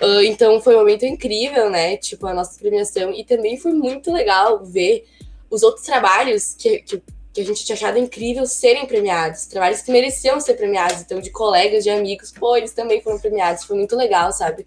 Uh, 0.01 0.23
então 0.23 0.61
foi 0.61 0.75
um 0.75 0.79
momento 0.79 1.05
incrível, 1.05 1.69
né? 1.69 1.99
Tipo, 1.99 2.27
a 2.27 2.33
nossa 2.35 2.59
premiação. 2.59 3.13
E 3.13 3.25
também 3.25 3.59
foi 3.59 3.73
muito 3.73 4.11
legal 4.11 4.65
ver 4.65 5.07
os 5.51 5.63
outros 5.63 5.85
trabalhos 5.85 6.55
que, 6.55 6.79
que, 6.79 7.03
que, 7.33 7.41
a 7.43 7.45
gente 7.45 7.63
tinha 7.65 7.77
achado 7.77 7.99
incrível 7.99 8.47
serem 8.47 8.87
premiados. 8.87 9.45
Trabalhos 9.47 9.83
que 9.83 9.93
mereciam 9.93 10.41
ser 10.41 10.55
premiados. 10.55 11.03
Então, 11.03 11.21
de 11.21 11.31
colegas, 11.31 11.85
de 11.85 11.91
amigos, 11.91 12.33
pô, 12.33 12.57
eles 12.57 12.73
também 12.73 13.03
foram 13.03 13.19
premiados. 13.21 13.65
Foi 13.65 13.77
muito 13.77 13.95
legal, 13.95 14.33
sabe? 14.33 14.67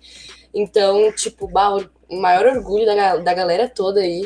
Então, 0.54 1.12
tipo, 1.12 1.48
maior 2.10 2.46
orgulho 2.56 2.86
da, 2.86 3.17
da 3.17 3.34
galera 3.34 3.67
toda 3.67 4.02
aí. 4.02 4.24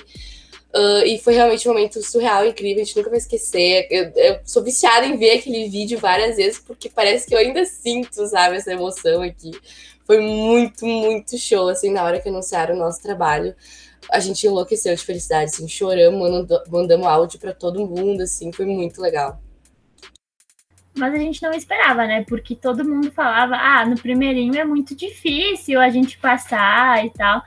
Uh, 0.74 1.06
e 1.06 1.20
foi 1.20 1.34
realmente 1.34 1.68
um 1.68 1.74
momento 1.74 2.02
surreal, 2.02 2.46
incrível, 2.46 2.82
a 2.82 2.86
gente 2.86 2.96
nunca 2.96 3.10
vai 3.10 3.20
esquecer. 3.20 3.88
Eu, 3.92 4.12
eu, 4.16 4.40
sou 4.46 4.64
viciada 4.64 5.06
em 5.06 5.18
ver 5.18 5.40
aquele 5.40 5.68
vídeo 5.68 6.00
várias 6.00 6.38
vezes, 6.38 6.60
porque 6.60 6.90
parece 6.90 7.28
que 7.28 7.36
eu 7.36 7.40
ainda 7.40 7.66
sinto, 7.66 8.26
sabe, 8.28 8.56
essa 8.56 8.72
emoção 8.72 9.22
aqui. 9.22 9.52
Foi 10.06 10.20
muito, 10.22 10.86
muito 10.86 11.38
show, 11.38 11.68
assim, 11.68 11.92
na 11.92 12.04
hora 12.04 12.22
que 12.22 12.30
anunciaram 12.30 12.76
o 12.76 12.80
nosso 12.80 13.02
trabalho. 13.02 13.54
A 14.10 14.20
gente 14.20 14.48
enlouqueceu 14.48 14.96
de 14.96 15.04
felicidade, 15.04 15.52
assim, 15.52 15.68
choramos, 15.68 16.48
mandamos 16.70 17.08
áudio 17.08 17.40
para 17.40 17.54
todo 17.54 17.86
mundo, 17.86 18.22
assim, 18.22 18.52
foi 18.54 18.66
muito 18.66 19.02
legal. 19.02 19.42
Mas 20.96 21.14
a 21.14 21.18
gente 21.18 21.42
não 21.42 21.54
esperava, 21.54 22.06
né? 22.06 22.24
Porque 22.28 22.56
todo 22.56 22.84
mundo 22.84 23.12
falava, 23.12 23.56
ah, 23.56 23.86
no 23.86 23.96
primeirinho 23.96 24.58
é 24.58 24.66
muito 24.66 24.96
difícil 24.96 25.80
a 25.80 25.90
gente 25.90 26.18
passar 26.18 27.06
e 27.06 27.10
tal. 27.12 27.42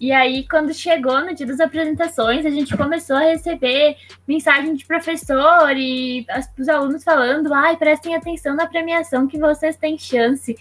E 0.00 0.12
aí, 0.12 0.46
quando 0.48 0.72
chegou 0.72 1.20
no 1.20 1.34
dia 1.34 1.46
das 1.46 1.58
apresentações, 1.58 2.46
a 2.46 2.50
gente 2.50 2.76
começou 2.76 3.16
a 3.16 3.20
receber 3.20 3.96
mensagem 4.26 4.74
de 4.74 4.86
professor 4.86 5.76
e 5.76 6.24
os 6.58 6.68
alunos 6.68 7.02
falando: 7.02 7.52
ai, 7.52 7.76
prestem 7.76 8.14
atenção 8.14 8.54
na 8.54 8.66
premiação 8.66 9.26
que 9.26 9.38
vocês 9.38 9.76
têm 9.76 9.98
chance. 9.98 10.56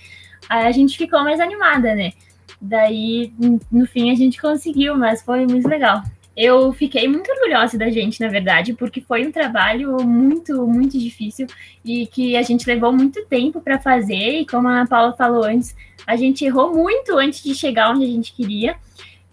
Aí 0.49 0.65
a 0.65 0.71
gente 0.71 0.97
ficou 0.97 1.23
mais 1.23 1.39
animada, 1.39 1.93
né? 1.93 2.13
Daí, 2.59 3.31
no 3.71 3.85
fim, 3.85 4.11
a 4.11 4.15
gente 4.15 4.41
conseguiu, 4.41 4.97
mas 4.97 5.21
foi 5.21 5.45
muito 5.45 5.67
legal. 5.67 6.01
Eu 6.35 6.71
fiquei 6.71 7.07
muito 7.07 7.31
orgulhosa 7.31 7.77
da 7.79 7.89
gente, 7.89 8.21
na 8.21 8.27
verdade, 8.27 8.73
porque 8.73 9.01
foi 9.01 9.25
um 9.25 9.31
trabalho 9.31 9.97
muito, 10.03 10.67
muito 10.67 10.97
difícil 10.97 11.47
e 11.83 12.05
que 12.05 12.37
a 12.37 12.43
gente 12.43 12.67
levou 12.67 12.93
muito 12.93 13.25
tempo 13.25 13.59
para 13.59 13.79
fazer. 13.79 14.41
E 14.41 14.45
como 14.45 14.67
a 14.67 14.71
Ana 14.71 14.87
Paula 14.87 15.13
falou 15.13 15.43
antes, 15.43 15.75
a 16.05 16.15
gente 16.15 16.45
errou 16.45 16.73
muito 16.75 17.17
antes 17.17 17.43
de 17.43 17.55
chegar 17.55 17.91
onde 17.91 18.05
a 18.05 18.07
gente 18.07 18.33
queria. 18.33 18.75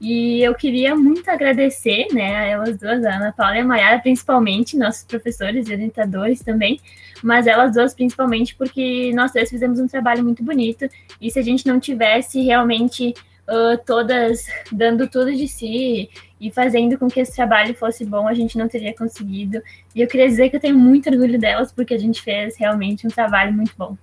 E 0.04 0.42
eu 0.42 0.54
queria 0.54 0.94
muito 0.94 1.30
agradecer, 1.30 2.08
né, 2.12 2.36
a 2.36 2.44
elas 2.44 2.76
duas, 2.76 3.02
a 3.06 3.16
Ana 3.16 3.32
Paula 3.32 3.56
e 3.56 3.60
a 3.60 3.64
Mayara, 3.64 3.98
principalmente, 4.00 4.76
nossos 4.76 5.02
professores 5.02 5.66
e 5.66 5.72
orientadores 5.72 6.42
também, 6.42 6.78
mas 7.22 7.46
elas 7.46 7.72
duas 7.72 7.94
principalmente 7.94 8.54
porque 8.54 9.12
nós 9.14 9.32
três 9.32 9.48
fizemos 9.48 9.80
um 9.80 9.88
trabalho 9.88 10.22
muito 10.22 10.44
bonito, 10.44 10.86
e 11.18 11.30
se 11.30 11.38
a 11.38 11.42
gente 11.42 11.66
não 11.66 11.80
tivesse 11.80 12.42
realmente 12.42 13.14
uh, 13.48 13.82
todas 13.86 14.44
dando 14.70 15.08
tudo 15.08 15.34
de 15.34 15.48
si 15.48 16.10
e 16.38 16.50
fazendo 16.50 16.98
com 16.98 17.08
que 17.08 17.20
esse 17.20 17.34
trabalho 17.34 17.74
fosse 17.74 18.04
bom, 18.04 18.28
a 18.28 18.34
gente 18.34 18.58
não 18.58 18.68
teria 18.68 18.94
conseguido. 18.94 19.62
E 19.94 20.02
eu 20.02 20.06
queria 20.06 20.28
dizer 20.28 20.50
que 20.50 20.56
eu 20.56 20.60
tenho 20.60 20.78
muito 20.78 21.08
orgulho 21.08 21.38
delas, 21.38 21.72
porque 21.72 21.94
a 21.94 21.98
gente 21.98 22.20
fez 22.20 22.58
realmente 22.58 23.06
um 23.06 23.10
trabalho 23.10 23.54
muito 23.54 23.72
bom. 23.74 23.96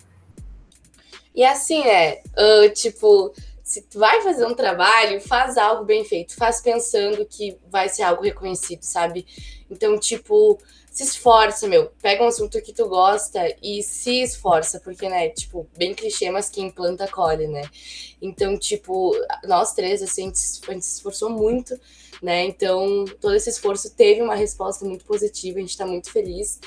E 1.35 1.45
assim, 1.45 1.83
é, 1.83 2.23
uh, 2.35 2.73
tipo 2.73 3.31
se 3.71 3.81
tu 3.83 3.99
vai 3.99 4.21
fazer 4.21 4.45
um 4.45 4.53
trabalho, 4.53 5.21
faz 5.21 5.57
algo 5.57 5.85
bem 5.85 6.03
feito, 6.03 6.35
faz 6.35 6.59
pensando 6.59 7.25
que 7.25 7.57
vai 7.69 7.87
ser 7.87 8.03
algo 8.03 8.21
reconhecido, 8.21 8.83
sabe? 8.83 9.25
Então, 9.69 9.97
tipo, 9.97 10.59
se 10.91 11.03
esforça, 11.03 11.67
meu. 11.69 11.89
Pega 12.01 12.21
um 12.21 12.27
assunto 12.27 12.61
que 12.61 12.73
tu 12.73 12.87
gosta 12.87 13.39
e 13.63 13.81
se 13.81 14.21
esforça, 14.21 14.77
porque, 14.81 15.07
né, 15.07 15.29
tipo, 15.29 15.65
bem 15.77 15.93
clichê, 15.93 16.29
mas 16.29 16.49
quem 16.49 16.69
planta 16.69 17.07
colhe, 17.07 17.47
né? 17.47 17.61
Então, 18.21 18.57
tipo, 18.57 19.13
nós 19.45 19.73
três, 19.73 20.01
assim, 20.01 20.23
a 20.23 20.25
gente 20.25 20.39
se 20.39 20.95
esforçou 20.95 21.29
muito, 21.29 21.79
né? 22.21 22.43
Então, 22.43 23.05
todo 23.21 23.33
esse 23.33 23.49
esforço 23.49 23.95
teve 23.95 24.21
uma 24.21 24.35
resposta 24.35 24.83
muito 24.83 25.05
positiva, 25.05 25.59
a 25.59 25.61
gente 25.61 25.77
tá 25.77 25.85
muito 25.87 26.11
feliz. 26.11 26.59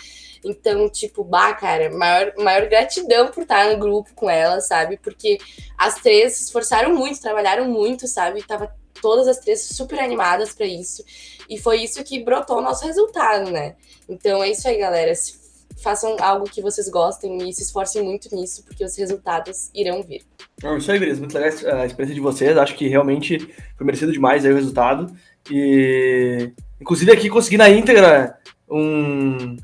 Então, 0.42 0.88
tipo, 0.88 1.22
bah, 1.22 1.52
cara, 1.54 1.90
maior, 1.90 2.32
maior 2.38 2.66
gratidão 2.68 3.30
por 3.30 3.42
estar 3.42 3.70
no 3.70 3.78
grupo 3.78 4.14
com 4.14 4.28
ela, 4.28 4.60
sabe? 4.60 4.96
Porque 4.96 5.38
as 5.76 5.96
três 5.96 6.34
se 6.34 6.44
esforçaram 6.44 6.94
muito, 6.94 7.20
trabalharam 7.20 7.68
muito, 7.68 8.08
sabe? 8.08 8.42
Tava 8.42 8.74
todas 9.04 9.28
as 9.28 9.36
três 9.36 9.60
super 9.60 10.00
animadas 10.00 10.54
para 10.54 10.64
isso. 10.64 11.04
E 11.46 11.58
foi 11.58 11.82
isso 11.82 12.02
que 12.02 12.24
brotou 12.24 12.56
o 12.56 12.62
nosso 12.62 12.86
resultado, 12.86 13.50
né? 13.50 13.74
Então 14.08 14.42
é 14.42 14.50
isso 14.50 14.66
aí, 14.66 14.78
galera. 14.78 15.14
Se 15.14 15.34
façam 15.76 16.16
algo 16.20 16.46
que 16.46 16.62
vocês 16.62 16.88
gostem 16.88 17.46
e 17.46 17.52
se 17.52 17.64
esforcem 17.64 18.02
muito 18.02 18.34
nisso, 18.34 18.64
porque 18.64 18.82
os 18.82 18.96
resultados 18.96 19.68
irão 19.74 20.02
vir. 20.02 20.22
Não, 20.62 20.78
isso 20.78 20.90
aí, 20.90 20.98
beleza. 20.98 21.20
Muito 21.20 21.34
legal 21.34 21.50
a 21.80 21.84
experiência 21.84 22.14
de 22.14 22.20
vocês. 22.22 22.56
Acho 22.56 22.74
que 22.74 22.88
realmente 22.88 23.38
foi 23.76 23.84
merecido 23.84 24.10
demais 24.10 24.42
aí 24.46 24.52
o 24.52 24.56
resultado. 24.56 25.14
E, 25.50 26.50
inclusive, 26.80 27.12
aqui 27.12 27.28
consegui 27.28 27.58
na 27.58 27.68
íntegra 27.68 28.38
um. 28.70 29.58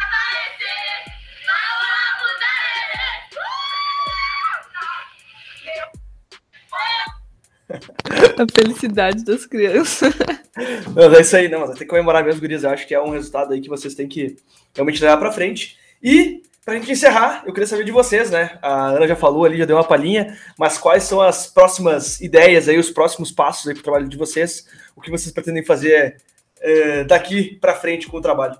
A 8.38 8.52
felicidade 8.52 9.24
das 9.24 9.46
crianças. 9.46 10.14
Mas 10.94 11.12
é 11.12 11.20
isso 11.20 11.37
aí, 11.37 11.48
não, 11.48 11.61
mas 11.61 11.70
tem 11.70 11.78
que 11.78 11.87
comemorar 11.87 12.24
mesmo, 12.24 12.40
gurias. 12.40 12.64
Eu 12.64 12.70
acho 12.70 12.87
que 12.87 12.94
é 12.94 13.00
um 13.00 13.11
resultado 13.11 13.52
aí 13.52 13.61
que 13.61 13.68
vocês 13.68 13.94
têm 13.94 14.09
que 14.09 14.37
realmente 14.74 15.00
levar 15.00 15.16
pra 15.16 15.33
frente. 15.33 15.78
E, 16.02 16.42
pra 16.64 16.74
gente 16.74 16.90
encerrar, 16.90 17.44
eu 17.46 17.52
queria 17.52 17.66
saber 17.66 17.85
de 17.85 17.92
vocês, 17.92 18.30
né? 18.30 18.59
A 18.61 18.88
Ana 18.88 19.06
já 19.06 19.16
falou 19.16 19.44
ali, 19.44 19.56
já 19.56 19.64
deu 19.64 19.76
uma 19.76 19.85
palhinha, 19.85 20.37
mas 20.59 20.76
quais 20.76 21.04
são 21.04 21.20
as 21.20 21.46
próximas 21.46 22.20
ideias 22.20 22.68
aí, 22.68 22.78
os 22.78 22.90
próximos 22.90 23.30
passos 23.30 23.68
aí 23.68 23.74
pro 23.74 23.83
trabalho 23.83 24.09
de 24.09 24.16
vocês? 24.16 24.66
O 24.96 25.00
que 25.00 25.11
vocês 25.11 25.33
pretendem 25.33 25.64
fazer 25.64 26.16
é, 26.61 27.04
daqui 27.04 27.56
pra 27.61 27.74
frente 27.74 28.09
com 28.09 28.18
o 28.18 28.22
trabalho? 28.22 28.59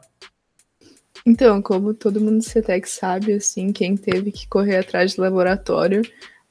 Então, 1.27 1.61
como 1.61 1.93
todo 1.93 2.21
mundo 2.21 2.39
do 2.39 2.45
CETEC 2.45 2.89
sabe, 2.89 3.35
assim, 3.35 3.73
quem 3.73 3.97
teve 3.97 4.33
que 4.33 4.49
correr 4.49 4.79
atrás 4.79 5.13
de 5.13 5.21
laboratório 5.21 6.03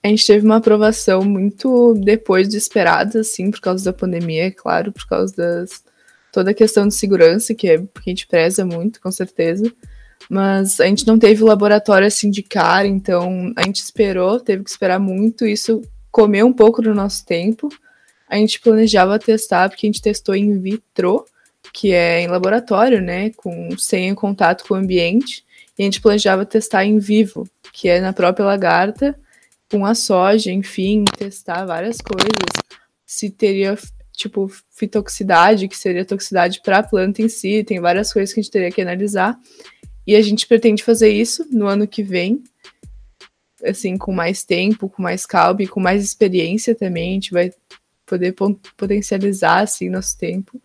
a 0.04 0.08
gente 0.08 0.26
teve 0.26 0.46
uma 0.46 0.58
aprovação 0.58 1.24
muito 1.24 1.94
depois 1.96 2.48
de 2.48 2.58
esperada, 2.58 3.20
assim, 3.20 3.52
por 3.52 3.60
causa 3.60 3.84
da 3.84 3.94
pandemia, 3.94 4.46
é 4.46 4.52
claro, 4.52 4.92
por 4.92 5.08
causa 5.08 5.36
das 5.36 5.84
toda 6.32 6.52
a 6.52 6.54
questão 6.54 6.88
de 6.88 6.94
segurança, 6.94 7.56
que 7.56 7.68
é 7.68 7.78
que 7.78 7.86
a 8.08 8.10
gente 8.10 8.28
preza 8.28 8.66
muito, 8.66 9.02
com 9.02 9.12
certeza. 9.12 9.72
Mas 10.30 10.80
a 10.80 10.86
gente 10.86 11.08
não 11.08 11.18
teve 11.18 11.44
laboratório 11.44 12.08
assim 12.08 12.30
de 12.30 12.44
cara, 12.44 12.88
então 12.88 13.52
a 13.56 13.64
gente 13.64 13.78
esperou, 13.78 14.40
teve 14.40 14.64
que 14.64 14.70
esperar 14.70 15.00
muito, 15.00 15.46
isso 15.46 15.82
comeu 16.12 16.46
um 16.46 16.54
pouco 16.54 16.82
do 16.82 16.94
nosso 16.94 17.26
tempo. 17.26 17.68
A 18.28 18.36
gente 18.36 18.60
planejava 18.60 19.18
testar, 19.18 19.70
porque 19.70 19.88
a 19.88 19.90
gente 19.90 20.02
testou 20.02 20.36
in 20.36 20.60
vitro, 20.60 21.26
que 21.74 21.92
é 21.94 22.22
em 22.22 22.28
laboratório, 22.28 23.02
né, 23.02 23.32
com 23.32 23.76
sem 23.78 24.14
contato 24.14 24.66
com 24.68 24.76
o 24.76 24.78
ambiente, 24.78 25.44
e 25.78 25.82
a 25.82 25.86
gente 25.86 26.02
planejava 26.02 26.46
testar 26.46 26.86
em 26.86 27.00
vivo, 27.00 27.48
que 27.74 27.90
é 27.90 28.00
na 28.00 28.14
própria 28.14 28.46
lagarta, 28.46 29.18
com 29.72 29.86
a 29.86 29.94
soja, 29.94 30.52
enfim, 30.52 31.06
testar 31.06 31.66
várias 31.66 31.98
coisas, 32.02 32.80
se 33.06 33.30
teria 33.30 33.78
tipo 34.14 34.52
fitoxicidade, 34.72 35.68
que 35.68 35.78
seria 35.78 36.04
toxicidade 36.04 36.62
para 36.62 36.80
a 36.80 36.84
planta 36.84 37.22
em 37.22 37.30
si, 37.30 37.64
tem 37.64 37.80
várias 37.80 38.12
coisas 38.12 38.34
que 38.34 38.40
a 38.40 38.44
gente 38.44 38.52
teria 38.52 38.72
que 38.72 38.82
analisar. 38.82 39.40
E 40.06 40.16
a 40.16 40.22
gente 40.22 40.48
pretende 40.48 40.84
fazer 40.84 41.10
isso 41.10 41.48
no 41.52 41.68
ano 41.68 41.88
que 41.88 42.04
vem, 42.04 42.44
assim, 43.64 43.98
com 43.98 44.12
mais 44.12 44.44
tempo, 44.44 44.90
com 44.90 45.02
mais 45.02 45.26
calma 45.26 45.62
e 45.62 45.68
com 45.68 45.80
mais 45.80 46.04
experiência 46.04 46.76
também, 46.76 47.12
a 47.12 47.14
gente 47.14 47.32
vai 47.32 47.52
poder 48.06 48.34
potencializar 48.76 49.62
assim 49.62 49.88
nosso 49.88 50.18
tempo. 50.18 50.62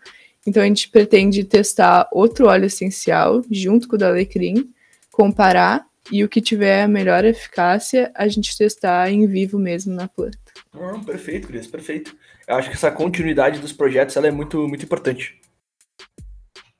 Então 0.46 0.62
a 0.62 0.66
gente 0.66 0.88
pretende 0.88 1.44
testar 1.44 2.08
outro 2.10 2.46
óleo 2.46 2.66
essencial 2.66 3.42
junto 3.50 3.86
com 3.86 3.96
o 3.96 3.98
da 3.98 4.08
alecrim, 4.08 4.72
comparar 5.10 5.86
e 6.10 6.22
o 6.22 6.28
que 6.28 6.40
tiver 6.40 6.82
a 6.82 6.88
melhor 6.88 7.24
eficácia, 7.24 8.12
a 8.14 8.28
gente 8.28 8.56
testar 8.56 9.10
em 9.10 9.26
vivo 9.26 9.58
mesmo 9.58 9.94
na 9.94 10.08
planta. 10.08 10.38
Ah, 10.72 11.00
perfeito, 11.04 11.48
Cris, 11.48 11.66
perfeito. 11.66 12.16
Eu 12.46 12.56
acho 12.56 12.68
que 12.68 12.76
essa 12.76 12.90
continuidade 12.90 13.58
dos 13.58 13.72
projetos 13.72 14.16
ela 14.16 14.26
é 14.26 14.30
muito, 14.30 14.68
muito 14.68 14.84
importante. 14.84 15.40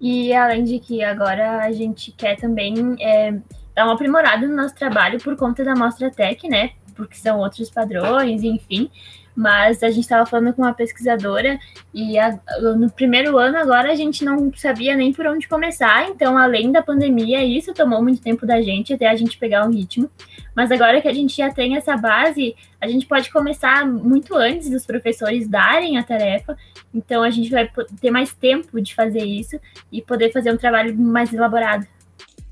E 0.01 0.35
além 0.35 0.65
de 0.65 0.79
que 0.79 1.03
agora 1.03 1.59
a 1.61 1.73
gente 1.73 2.13
quer 2.13 2.37
também 2.37 2.97
é, 3.01 3.33
dar 3.75 3.85
uma 3.85 3.95
aprimorada 3.95 4.47
no 4.47 4.55
nosso 4.55 4.75
trabalho 4.75 5.19
por 5.21 5.37
conta 5.37 5.65
da 5.65 5.75
Mostra 5.75 6.11
Tech, 6.11 6.47
né? 6.49 6.73
Porque 6.95 7.17
são 7.17 7.39
outros 7.39 7.71
padrões, 7.71 8.43
enfim 8.43 8.91
mas 9.35 9.83
a 9.83 9.91
gente 9.91 10.05
estava 10.05 10.25
falando 10.25 10.55
com 10.55 10.63
uma 10.63 10.75
pesquisadora 10.75 11.59
e 11.93 12.19
a, 12.19 12.39
no 12.77 12.91
primeiro 12.91 13.37
ano 13.37 13.57
agora 13.59 13.91
a 13.91 13.95
gente 13.95 14.25
não 14.25 14.53
sabia 14.55 14.97
nem 14.97 15.13
por 15.13 15.27
onde 15.27 15.49
começar, 15.49 16.09
então 16.09 16.39
além 16.39 16.71
da 16.71 16.83
pandemia, 16.83 17.45
isso 17.45 17.75
tomou 17.75 18.03
muito 18.03 18.23
tempo 18.23 18.47
da 18.47 18.63
gente 18.63 18.95
até 18.95 19.09
a 19.09 19.17
gente 19.17 19.39
pegar 19.39 19.67
um 19.67 19.71
ritmo. 19.71 20.09
Mas 20.55 20.71
agora 20.71 21.01
que 21.01 21.09
a 21.09 21.13
gente 21.13 21.37
já 21.37 21.51
tem 21.51 21.77
essa 21.77 21.97
base, 21.97 22.55
a 22.81 22.87
gente 22.87 23.07
pode 23.07 23.31
começar 23.31 23.85
muito 23.85 24.37
antes 24.37 24.71
dos 24.71 24.87
professores 24.87 25.49
darem 25.49 25.99
a 25.99 26.05
tarefa, 26.05 26.57
então 26.95 27.23
a 27.23 27.31
gente 27.31 27.51
vai 27.51 27.69
ter 28.01 28.11
mais 28.11 28.33
tempo 28.33 28.81
de 28.81 28.95
fazer 28.95 29.25
isso 29.25 29.59
e 29.91 30.01
poder 30.01 30.33
fazer 30.33 30.53
um 30.53 30.57
trabalho 30.57 30.97
mais 30.97 31.33
elaborado. 31.33 31.87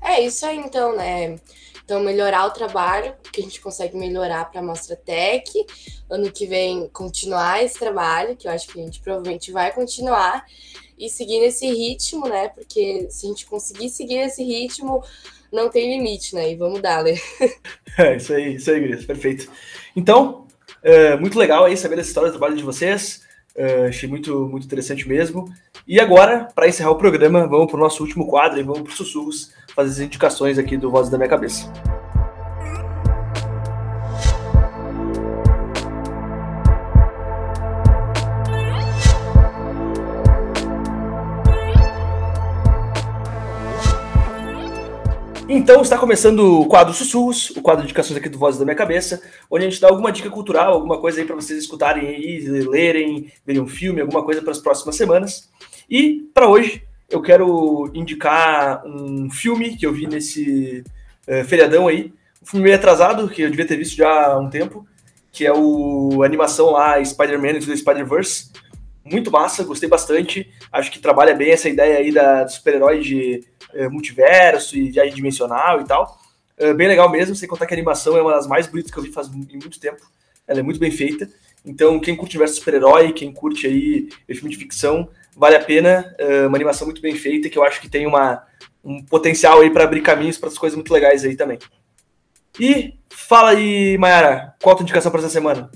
É 0.01 0.19
isso 0.19 0.45
aí, 0.45 0.57
então, 0.57 0.95
né? 0.97 1.37
Então, 1.83 2.01
melhorar 2.01 2.45
o 2.45 2.51
trabalho, 2.51 3.13
que 3.31 3.41
a 3.41 3.43
gente 3.43 3.59
consegue 3.59 3.97
melhorar 3.97 4.49
para 4.49 4.61
a 4.61 4.63
Mostra 4.63 4.95
Tech. 4.95 5.51
Ano 6.09 6.31
que 6.31 6.45
vem, 6.45 6.89
continuar 6.93 7.63
esse 7.63 7.77
trabalho, 7.77 8.37
que 8.37 8.47
eu 8.47 8.51
acho 8.51 8.67
que 8.67 8.79
a 8.79 8.83
gente 8.83 9.01
provavelmente 9.01 9.51
vai 9.51 9.71
continuar. 9.73 10.45
E 10.97 11.09
seguir 11.09 11.39
nesse 11.39 11.67
ritmo, 11.67 12.27
né? 12.29 12.47
Porque 12.49 13.07
se 13.09 13.25
a 13.25 13.29
gente 13.29 13.45
conseguir 13.45 13.89
seguir 13.89 14.19
esse 14.19 14.43
ritmo, 14.43 15.03
não 15.51 15.69
tem 15.69 15.97
limite, 15.97 16.33
né? 16.33 16.51
E 16.51 16.55
vamos 16.55 16.81
dar, 16.81 17.03
né? 17.03 17.13
É, 17.95 18.15
isso 18.15 18.33
aí, 18.33 18.55
isso 18.55 18.71
aí, 18.71 18.79
Gris, 18.79 19.05
perfeito. 19.05 19.51
Então, 19.95 20.47
é, 20.81 21.15
muito 21.15 21.37
legal 21.37 21.65
aí 21.65 21.77
saber 21.77 21.99
essa 21.99 22.07
história 22.07 22.31
do 22.31 22.39
trabalho 22.39 22.57
de 22.57 22.63
vocês. 22.63 23.21
É, 23.55 23.85
achei 23.85 24.09
muito, 24.09 24.47
muito 24.47 24.65
interessante 24.65 25.07
mesmo. 25.07 25.47
E 25.87 25.99
agora, 25.99 26.47
para 26.55 26.67
encerrar 26.67 26.89
o 26.91 26.97
programa, 26.97 27.47
vamos 27.47 27.67
para 27.67 27.77
o 27.77 27.79
nosso 27.79 28.01
último 28.01 28.27
quadro 28.27 28.59
e 28.59 28.63
vamos 28.63 28.81
para 28.81 28.89
os 28.89 28.97
sussurros, 28.97 29.51
fazer 29.75 29.89
as 29.89 29.99
indicações 29.99 30.57
aqui 30.57 30.77
do 30.77 30.89
Voz 30.89 31.09
da 31.09 31.17
Minha 31.17 31.29
Cabeça. 31.29 31.71
Então 45.49 45.81
está 45.81 45.97
começando 45.97 46.61
o 46.61 46.65
quadro 46.65 46.93
Sussurros, 46.93 47.51
o 47.51 47.61
quadro 47.61 47.83
de 47.83 47.87
indicações 47.87 48.17
aqui 48.17 48.27
do 48.27 48.39
Voz 48.39 48.57
da 48.57 48.65
Minha 48.65 48.75
Cabeça, 48.75 49.21
onde 49.49 49.65
a 49.65 49.69
gente 49.69 49.79
dá 49.79 49.87
alguma 49.87 50.11
dica 50.11 50.29
cultural, 50.29 50.73
alguma 50.73 50.99
coisa 50.99 51.21
aí 51.21 51.25
para 51.25 51.35
vocês 51.35 51.59
escutarem 51.59 52.19
e 52.19 52.39
lerem, 52.61 53.31
verem 53.45 53.61
um 53.61 53.67
filme, 53.67 54.01
alguma 54.01 54.23
coisa 54.23 54.41
para 54.41 54.51
as 54.51 54.59
próximas 54.59 54.95
semanas. 54.95 55.49
E 55.89 56.29
para 56.33 56.49
hoje 56.49 56.83
eu 57.13 57.21
quero 57.21 57.91
indicar 57.93 58.83
um 58.87 59.29
filme 59.29 59.77
que 59.77 59.85
eu 59.85 59.93
vi 59.93 60.07
nesse 60.07 60.83
uh, 61.27 61.43
feriadão 61.45 61.87
aí, 61.87 62.11
um 62.41 62.45
filme 62.45 62.63
meio 62.63 62.75
atrasado, 62.75 63.29
que 63.29 63.43
eu 63.43 63.51
devia 63.51 63.67
ter 63.67 63.77
visto 63.77 63.95
já 63.95 64.33
há 64.33 64.39
um 64.39 64.49
tempo, 64.49 64.83
que 65.31 65.45
é 65.45 65.53
o 65.53 66.23
a 66.23 66.25
animação 66.25 66.71
lá 66.71 67.03
Spider-Man 67.03 67.59
do 67.59 67.77
Spider-Verse. 67.77 68.51
Muito 69.05 69.29
massa, 69.29 69.63
gostei 69.63 69.87
bastante. 69.87 70.51
Acho 70.71 70.91
que 70.91 70.97
trabalha 70.97 71.35
bem 71.35 71.51
essa 71.51 71.69
ideia 71.69 71.99
aí 71.99 72.11
da 72.11 72.47
super-herói 72.47 72.99
de 72.99 73.43
uh, 73.75 73.91
multiverso 73.91 74.75
e 74.75 74.89
viagem 74.89 75.13
dimensional 75.13 75.81
e 75.81 75.85
tal. 75.85 76.19
Uh, 76.59 76.73
bem 76.73 76.87
legal 76.87 77.11
mesmo, 77.11 77.35
sem 77.35 77.47
contar 77.47 77.67
que 77.67 77.75
a 77.75 77.77
animação 77.77 78.17
é 78.17 78.23
uma 78.23 78.31
das 78.31 78.47
mais 78.47 78.65
bonitas 78.65 78.91
que 78.91 78.97
eu 78.97 79.03
vi 79.03 79.11
faz 79.11 79.29
muito 79.29 79.79
tempo. 79.79 80.01
Ela 80.47 80.61
é 80.61 80.63
muito 80.63 80.79
bem 80.79 80.89
feita. 80.89 81.29
Então, 81.63 81.99
quem 81.99 82.15
curte 82.15 82.35
universo 82.35 82.55
super-herói, 82.55 83.13
quem 83.13 83.31
curte 83.31 83.67
aí 83.67 84.09
filme 84.27 84.49
de 84.49 84.57
ficção, 84.57 85.07
vale 85.35 85.55
a 85.55 85.63
pena. 85.63 86.15
Uh, 86.19 86.47
uma 86.47 86.57
animação 86.57 86.87
muito 86.87 87.01
bem 87.01 87.15
feita 87.15 87.49
que 87.49 87.57
eu 87.57 87.63
acho 87.63 87.81
que 87.81 87.89
tem 87.89 88.05
uma, 88.05 88.43
um 88.83 89.03
potencial 89.03 89.61
aí 89.61 89.69
para 89.69 89.83
abrir 89.83 90.01
caminhos 90.01 90.37
para 90.37 90.49
as 90.49 90.57
coisas 90.57 90.75
muito 90.75 90.93
legais 90.93 91.23
aí 91.23 91.35
também. 91.35 91.59
E 92.59 92.93
fala 93.09 93.51
aí, 93.51 93.97
Mayara, 93.97 94.55
qual 94.61 94.73
a 94.73 94.77
tua 94.77 94.83
indicação 94.83 95.11
para 95.11 95.21
essa 95.21 95.29
semana? 95.29 95.71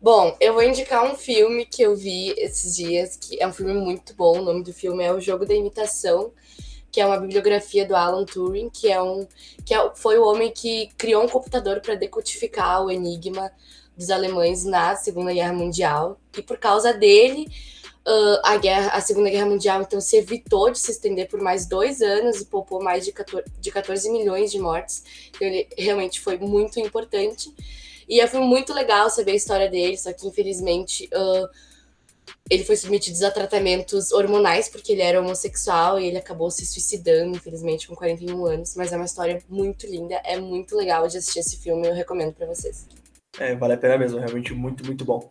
Bom, 0.00 0.36
eu 0.40 0.54
vou 0.54 0.62
indicar 0.62 1.04
um 1.04 1.14
filme 1.14 1.64
que 1.64 1.82
eu 1.82 1.96
vi 1.96 2.34
esses 2.36 2.76
dias, 2.76 3.16
que 3.16 3.40
é 3.40 3.46
um 3.46 3.52
filme 3.52 3.74
muito 3.74 4.14
bom. 4.14 4.40
O 4.40 4.44
nome 4.44 4.62
do 4.62 4.72
filme 4.72 5.02
é 5.02 5.12
O 5.12 5.20
Jogo 5.20 5.46
da 5.46 5.54
Imitação, 5.54 6.32
que 6.92 7.00
é 7.00 7.06
uma 7.06 7.18
bibliografia 7.18 7.86
do 7.86 7.96
Alan 7.96 8.24
Turing, 8.24 8.70
que 8.70 8.90
é 8.90 9.00
um 9.00 9.26
que 9.64 9.74
é, 9.74 9.90
foi 9.94 10.18
o 10.18 10.24
homem 10.24 10.52
que 10.52 10.90
criou 10.96 11.24
um 11.24 11.28
computador 11.28 11.80
para 11.80 11.94
decodificar 11.94 12.84
o 12.84 12.90
enigma 12.90 13.50
dos 13.96 14.10
alemães 14.10 14.64
na 14.64 14.94
Segunda 14.96 15.32
Guerra 15.32 15.52
Mundial. 15.52 16.20
E 16.36 16.42
por 16.42 16.58
causa 16.58 16.92
dele, 16.92 17.46
uh, 18.06 18.40
a, 18.44 18.56
guerra, 18.56 18.90
a 18.90 19.00
Segunda 19.00 19.28
Guerra 19.28 19.46
Mundial 19.46 19.82
então 19.82 20.00
se 20.00 20.16
evitou 20.16 20.70
de 20.70 20.78
se 20.78 20.90
estender 20.90 21.28
por 21.28 21.40
mais 21.40 21.66
dois 21.66 22.00
anos 22.00 22.40
e 22.40 22.46
poupou 22.46 22.82
mais 22.82 23.04
de 23.04 23.12
14, 23.12 23.44
de 23.60 23.70
14 23.70 24.10
milhões 24.10 24.50
de 24.50 24.58
mortes. 24.58 25.02
Então 25.28 25.46
ele 25.46 25.68
realmente 25.76 26.20
foi 26.20 26.38
muito 26.38 26.78
importante. 26.78 27.52
E 28.08 28.24
foi 28.28 28.40
muito 28.40 28.72
legal 28.72 29.10
saber 29.10 29.32
a 29.32 29.36
história 29.36 29.68
dele, 29.68 29.98
só 29.98 30.12
que 30.12 30.28
infelizmente 30.28 31.10
uh, 31.12 31.48
ele 32.48 32.62
foi 32.62 32.76
submetido 32.76 33.26
a 33.26 33.30
tratamentos 33.32 34.12
hormonais 34.12 34.68
porque 34.68 34.92
ele 34.92 35.02
era 35.02 35.20
homossexual 35.20 35.98
e 35.98 36.06
ele 36.06 36.16
acabou 36.16 36.48
se 36.48 36.64
suicidando, 36.64 37.36
infelizmente, 37.36 37.88
com 37.88 37.96
41 37.96 38.46
anos. 38.46 38.76
Mas 38.76 38.92
é 38.92 38.96
uma 38.96 39.04
história 39.04 39.42
muito 39.48 39.86
linda, 39.86 40.14
é 40.24 40.38
muito 40.38 40.76
legal 40.76 41.08
de 41.08 41.18
assistir 41.18 41.40
esse 41.40 41.56
filme, 41.56 41.88
eu 41.88 41.94
recomendo 41.94 42.32
para 42.32 42.46
vocês. 42.46 42.86
É, 43.38 43.54
vale 43.56 43.74
a 43.74 43.76
pena 43.76 43.98
mesmo, 43.98 44.18
realmente 44.18 44.54
muito, 44.54 44.86
muito 44.86 45.04
bom. 45.04 45.28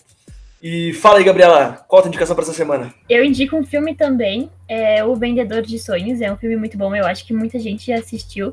E 0.68 0.94
fala 0.94 1.20
aí, 1.20 1.24
Gabriela, 1.24 1.86
qual 1.88 2.00
a 2.00 2.02
tua 2.02 2.10
indicação 2.10 2.36
para 2.36 2.44
essa 2.44 2.52
semana? 2.52 2.92
Eu 3.08 3.24
indico 3.24 3.56
um 3.56 3.64
filme 3.64 3.94
também, 3.94 4.50
é 4.68 5.06
O 5.06 5.16
Vendedor 5.16 5.62
de 5.62 5.78
Sonhos. 5.78 6.22
É 6.22 6.34
um 6.34 6.38
filme 6.38 6.56
muito 6.56 6.76
bom, 6.76 6.96
eu 6.96 7.06
acho 7.06 7.24
que 7.24 7.36
muita 7.36 7.60
gente 7.60 7.86
já 7.86 8.00
assistiu. 8.00 8.50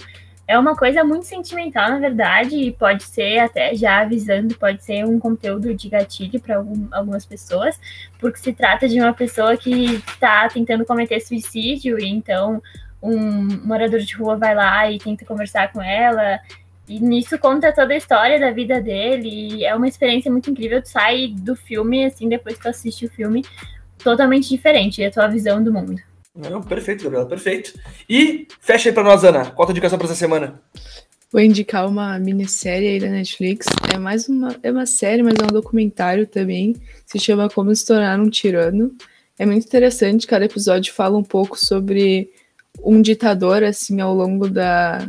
É 0.47 0.59
uma 0.59 0.77
coisa 0.77 1.03
muito 1.03 1.25
sentimental, 1.25 1.89
na 1.89 1.99
verdade, 1.99 2.55
e 2.55 2.71
pode 2.71 3.05
ser, 3.05 3.39
até 3.39 3.75
já 3.75 4.01
avisando, 4.01 4.55
pode 4.57 4.85
ser 4.85 5.07
um 5.07 5.19
conteúdo 5.19 5.75
de 5.75 5.89
gatilho 5.89 6.39
para 6.39 6.63
algumas 6.91 7.25
pessoas, 7.25 7.81
porque 8.19 8.41
se 8.41 8.53
trata 8.53 8.87
de 8.87 9.01
uma 9.01 9.15
pessoa 9.15 9.57
que 9.57 9.95
está 9.95 10.47
tentando 10.51 10.85
cometer 10.85 11.19
suicídio, 11.19 11.99
e 11.99 12.07
então 12.07 12.63
um 13.03 13.67
morador 13.67 14.01
de 14.01 14.15
rua 14.15 14.37
vai 14.37 14.55
lá 14.55 14.91
e 14.91 14.99
tenta 14.99 15.25
conversar 15.25 15.73
com 15.73 15.81
ela, 15.81 16.39
e 16.97 17.01
nisso 17.01 17.39
conta 17.39 17.73
toda 17.73 17.95
a 17.95 17.97
história 17.97 18.39
da 18.39 18.51
vida 18.51 18.81
dele. 18.81 19.29
E 19.29 19.65
é 19.65 19.75
uma 19.75 19.89
experiência 19.89 20.31
muito 20.31 20.51
incrível. 20.51 20.83
Tu 20.83 20.91
sai 20.91 21.29
do 21.29 21.57
filme, 21.57 22.05
assim, 22.05 22.29
depois 22.29 22.57
que 22.57 22.63
tu 22.63 22.69
assiste 22.69 23.07
o 23.07 23.11
filme, 23.11 23.45
totalmente 23.99 24.49
diferente. 24.49 25.03
É 25.03 25.07
a 25.07 25.11
tua 25.11 25.29
visão 25.29 25.63
do 25.63 25.73
mundo. 25.73 25.97
Não, 26.35 26.63
perfeito, 26.63 27.05
Gabriela, 27.05 27.29
perfeito. 27.29 27.75
E 28.09 28.47
fecha 28.61 28.89
aí 28.89 28.95
pra 28.95 29.03
nós, 29.03 29.25
Ana. 29.25 29.51
Qual 29.51 29.65
a 29.65 29.67
tua 29.67 29.73
indicação 29.73 29.99
pra 29.99 30.07
essa 30.07 30.15
semana? 30.15 30.61
Vou 31.31 31.41
indicar 31.41 31.89
uma 31.89 32.19
minissérie 32.19 32.89
aí 32.89 33.01
da 33.01 33.09
Netflix. 33.09 33.67
É 33.93 33.99
mais 33.99 34.29
uma, 34.29 34.55
é 34.63 34.71
uma 34.71 34.85
série, 34.85 35.23
mas 35.23 35.35
é 35.35 35.45
um 35.45 35.53
documentário 35.53 36.27
também. 36.27 36.77
Se 37.07 37.19
chama 37.19 37.49
Como 37.49 37.75
Se 37.75 37.87
Tornar 37.87 38.21
um 38.21 38.29
Tirano. 38.29 38.95
É 39.39 39.47
muito 39.47 39.67
interessante. 39.67 40.27
Cada 40.27 40.45
episódio 40.45 40.93
fala 40.93 41.17
um 41.17 41.23
pouco 41.23 41.59
sobre 41.59 42.31
um 42.83 43.01
ditador, 43.01 43.63
assim, 43.63 44.01
ao 44.01 44.15
longo 44.15 44.49
da, 44.49 45.07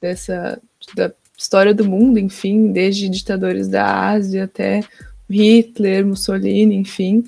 dessa, 0.00 0.60
da 0.94 1.12
história 1.40 1.72
do 1.72 1.88
mundo, 1.88 2.18
enfim, 2.18 2.70
desde 2.70 3.08
ditadores 3.08 3.66
da 3.66 4.10
Ásia 4.10 4.44
até 4.44 4.82
Hitler, 5.28 6.06
Mussolini, 6.06 6.76
enfim. 6.76 7.24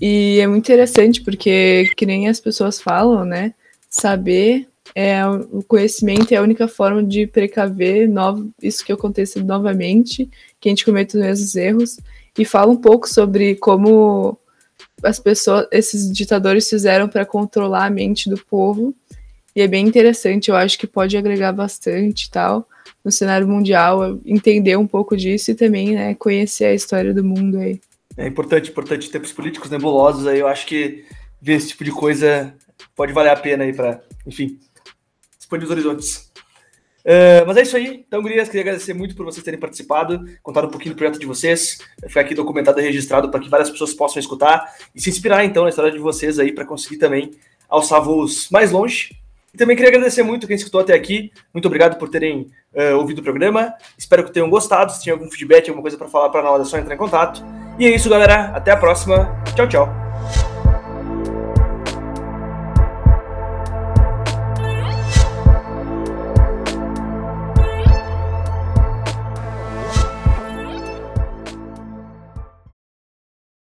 E 0.00 0.40
é 0.40 0.46
muito 0.48 0.64
interessante 0.64 1.22
porque, 1.22 1.88
que 1.96 2.04
nem 2.04 2.28
as 2.28 2.40
pessoas 2.40 2.80
falam, 2.80 3.24
né? 3.24 3.54
Saber 3.88 4.66
é 4.92 5.24
o 5.24 5.62
conhecimento 5.62 6.32
é 6.32 6.36
a 6.36 6.42
única 6.42 6.66
forma 6.66 7.00
de 7.04 7.28
precaver 7.28 8.08
novo, 8.08 8.50
isso 8.60 8.84
que 8.84 8.92
aconteça 8.92 9.40
novamente, 9.40 10.28
que 10.58 10.68
a 10.68 10.70
gente 10.70 10.84
cometa 10.84 11.16
os 11.16 11.22
mesmos 11.22 11.54
erros. 11.54 12.00
E 12.36 12.44
fala 12.44 12.72
um 12.72 12.76
pouco 12.76 13.08
sobre 13.08 13.54
como 13.54 14.36
as 15.00 15.20
pessoas, 15.20 15.68
esses 15.70 16.12
ditadores 16.12 16.68
fizeram 16.68 17.08
para 17.08 17.24
controlar 17.24 17.86
a 17.86 17.90
mente 17.90 18.28
do 18.28 18.36
povo. 18.36 18.92
E 19.54 19.62
é 19.62 19.68
bem 19.68 19.86
interessante, 19.86 20.50
eu 20.50 20.56
acho 20.56 20.76
que 20.76 20.88
pode 20.88 21.16
agregar 21.16 21.52
bastante 21.52 22.28
tal 22.30 22.66
no 23.04 23.10
cenário 23.10 23.46
mundial, 23.46 24.18
entender 24.24 24.76
um 24.76 24.86
pouco 24.86 25.16
disso 25.16 25.50
e 25.50 25.54
também 25.54 25.94
né, 25.94 26.14
conhecer 26.14 26.66
a 26.66 26.74
história 26.74 27.14
do 27.14 27.24
mundo 27.24 27.58
aí. 27.58 27.80
É 28.16 28.26
importante, 28.26 28.70
importante 28.70 29.10
tempos 29.10 29.32
políticos 29.32 29.70
nebulosos 29.70 30.26
aí, 30.26 30.40
eu 30.40 30.48
acho 30.48 30.66
que 30.66 31.04
ver 31.40 31.54
esse 31.54 31.68
tipo 31.68 31.84
de 31.84 31.92
coisa 31.92 32.54
pode 32.94 33.12
valer 33.12 33.30
a 33.30 33.36
pena 33.36 33.64
aí 33.64 33.72
para, 33.72 34.02
enfim, 34.26 34.58
expandir 35.38 35.64
os 35.64 35.70
horizontes. 35.70 36.28
Uh, 37.04 37.46
mas 37.46 37.56
é 37.56 37.62
isso 37.62 37.76
aí. 37.76 38.04
Então, 38.06 38.20
Gurias, 38.20 38.48
queria 38.48 38.62
agradecer 38.62 38.92
muito 38.92 39.14
por 39.14 39.24
vocês 39.24 39.42
terem 39.42 39.58
participado, 39.58 40.24
contar 40.42 40.64
um 40.64 40.68
pouquinho 40.68 40.94
do 40.94 40.98
projeto 40.98 41.18
de 41.18 41.26
vocês, 41.26 41.78
ficar 42.06 42.20
aqui 42.20 42.34
documentado 42.34 42.80
e 42.80 42.82
registrado 42.82 43.30
para 43.30 43.40
que 43.40 43.48
várias 43.48 43.70
pessoas 43.70 43.94
possam 43.94 44.20
escutar 44.20 44.74
e 44.94 45.00
se 45.00 45.08
inspirar, 45.08 45.44
então, 45.44 45.62
na 45.62 45.70
história 45.70 45.90
de 45.90 45.98
vocês 45.98 46.38
aí, 46.38 46.52
para 46.52 46.66
conseguir 46.66 46.98
também 46.98 47.30
alçar 47.68 48.02
voos 48.02 48.50
mais 48.50 48.72
longe 48.72 49.16
também 49.58 49.76
queria 49.76 49.90
agradecer 49.90 50.22
muito 50.22 50.46
quem 50.46 50.56
escutou 50.56 50.80
até 50.80 50.94
aqui. 50.94 51.30
Muito 51.52 51.66
obrigado 51.66 51.98
por 51.98 52.08
terem 52.08 52.50
uh, 52.72 52.96
ouvido 52.96 53.18
o 53.18 53.22
programa. 53.22 53.74
Espero 53.98 54.24
que 54.24 54.32
tenham 54.32 54.48
gostado. 54.48 54.92
Se 54.92 55.02
tinha 55.02 55.14
algum 55.14 55.30
feedback, 55.30 55.68
alguma 55.68 55.82
coisa 55.82 55.98
para 55.98 56.08
falar 56.08 56.30
para 56.30 56.42
nós, 56.42 56.62
é 56.62 56.64
só 56.64 56.78
entrar 56.78 56.94
em 56.94 56.98
contato. 56.98 57.44
E 57.78 57.86
é 57.86 57.90
isso, 57.90 58.08
galera. 58.08 58.52
Até 58.54 58.70
a 58.70 58.76
próxima. 58.76 59.42
Tchau, 59.54 59.68
tchau. 59.68 60.07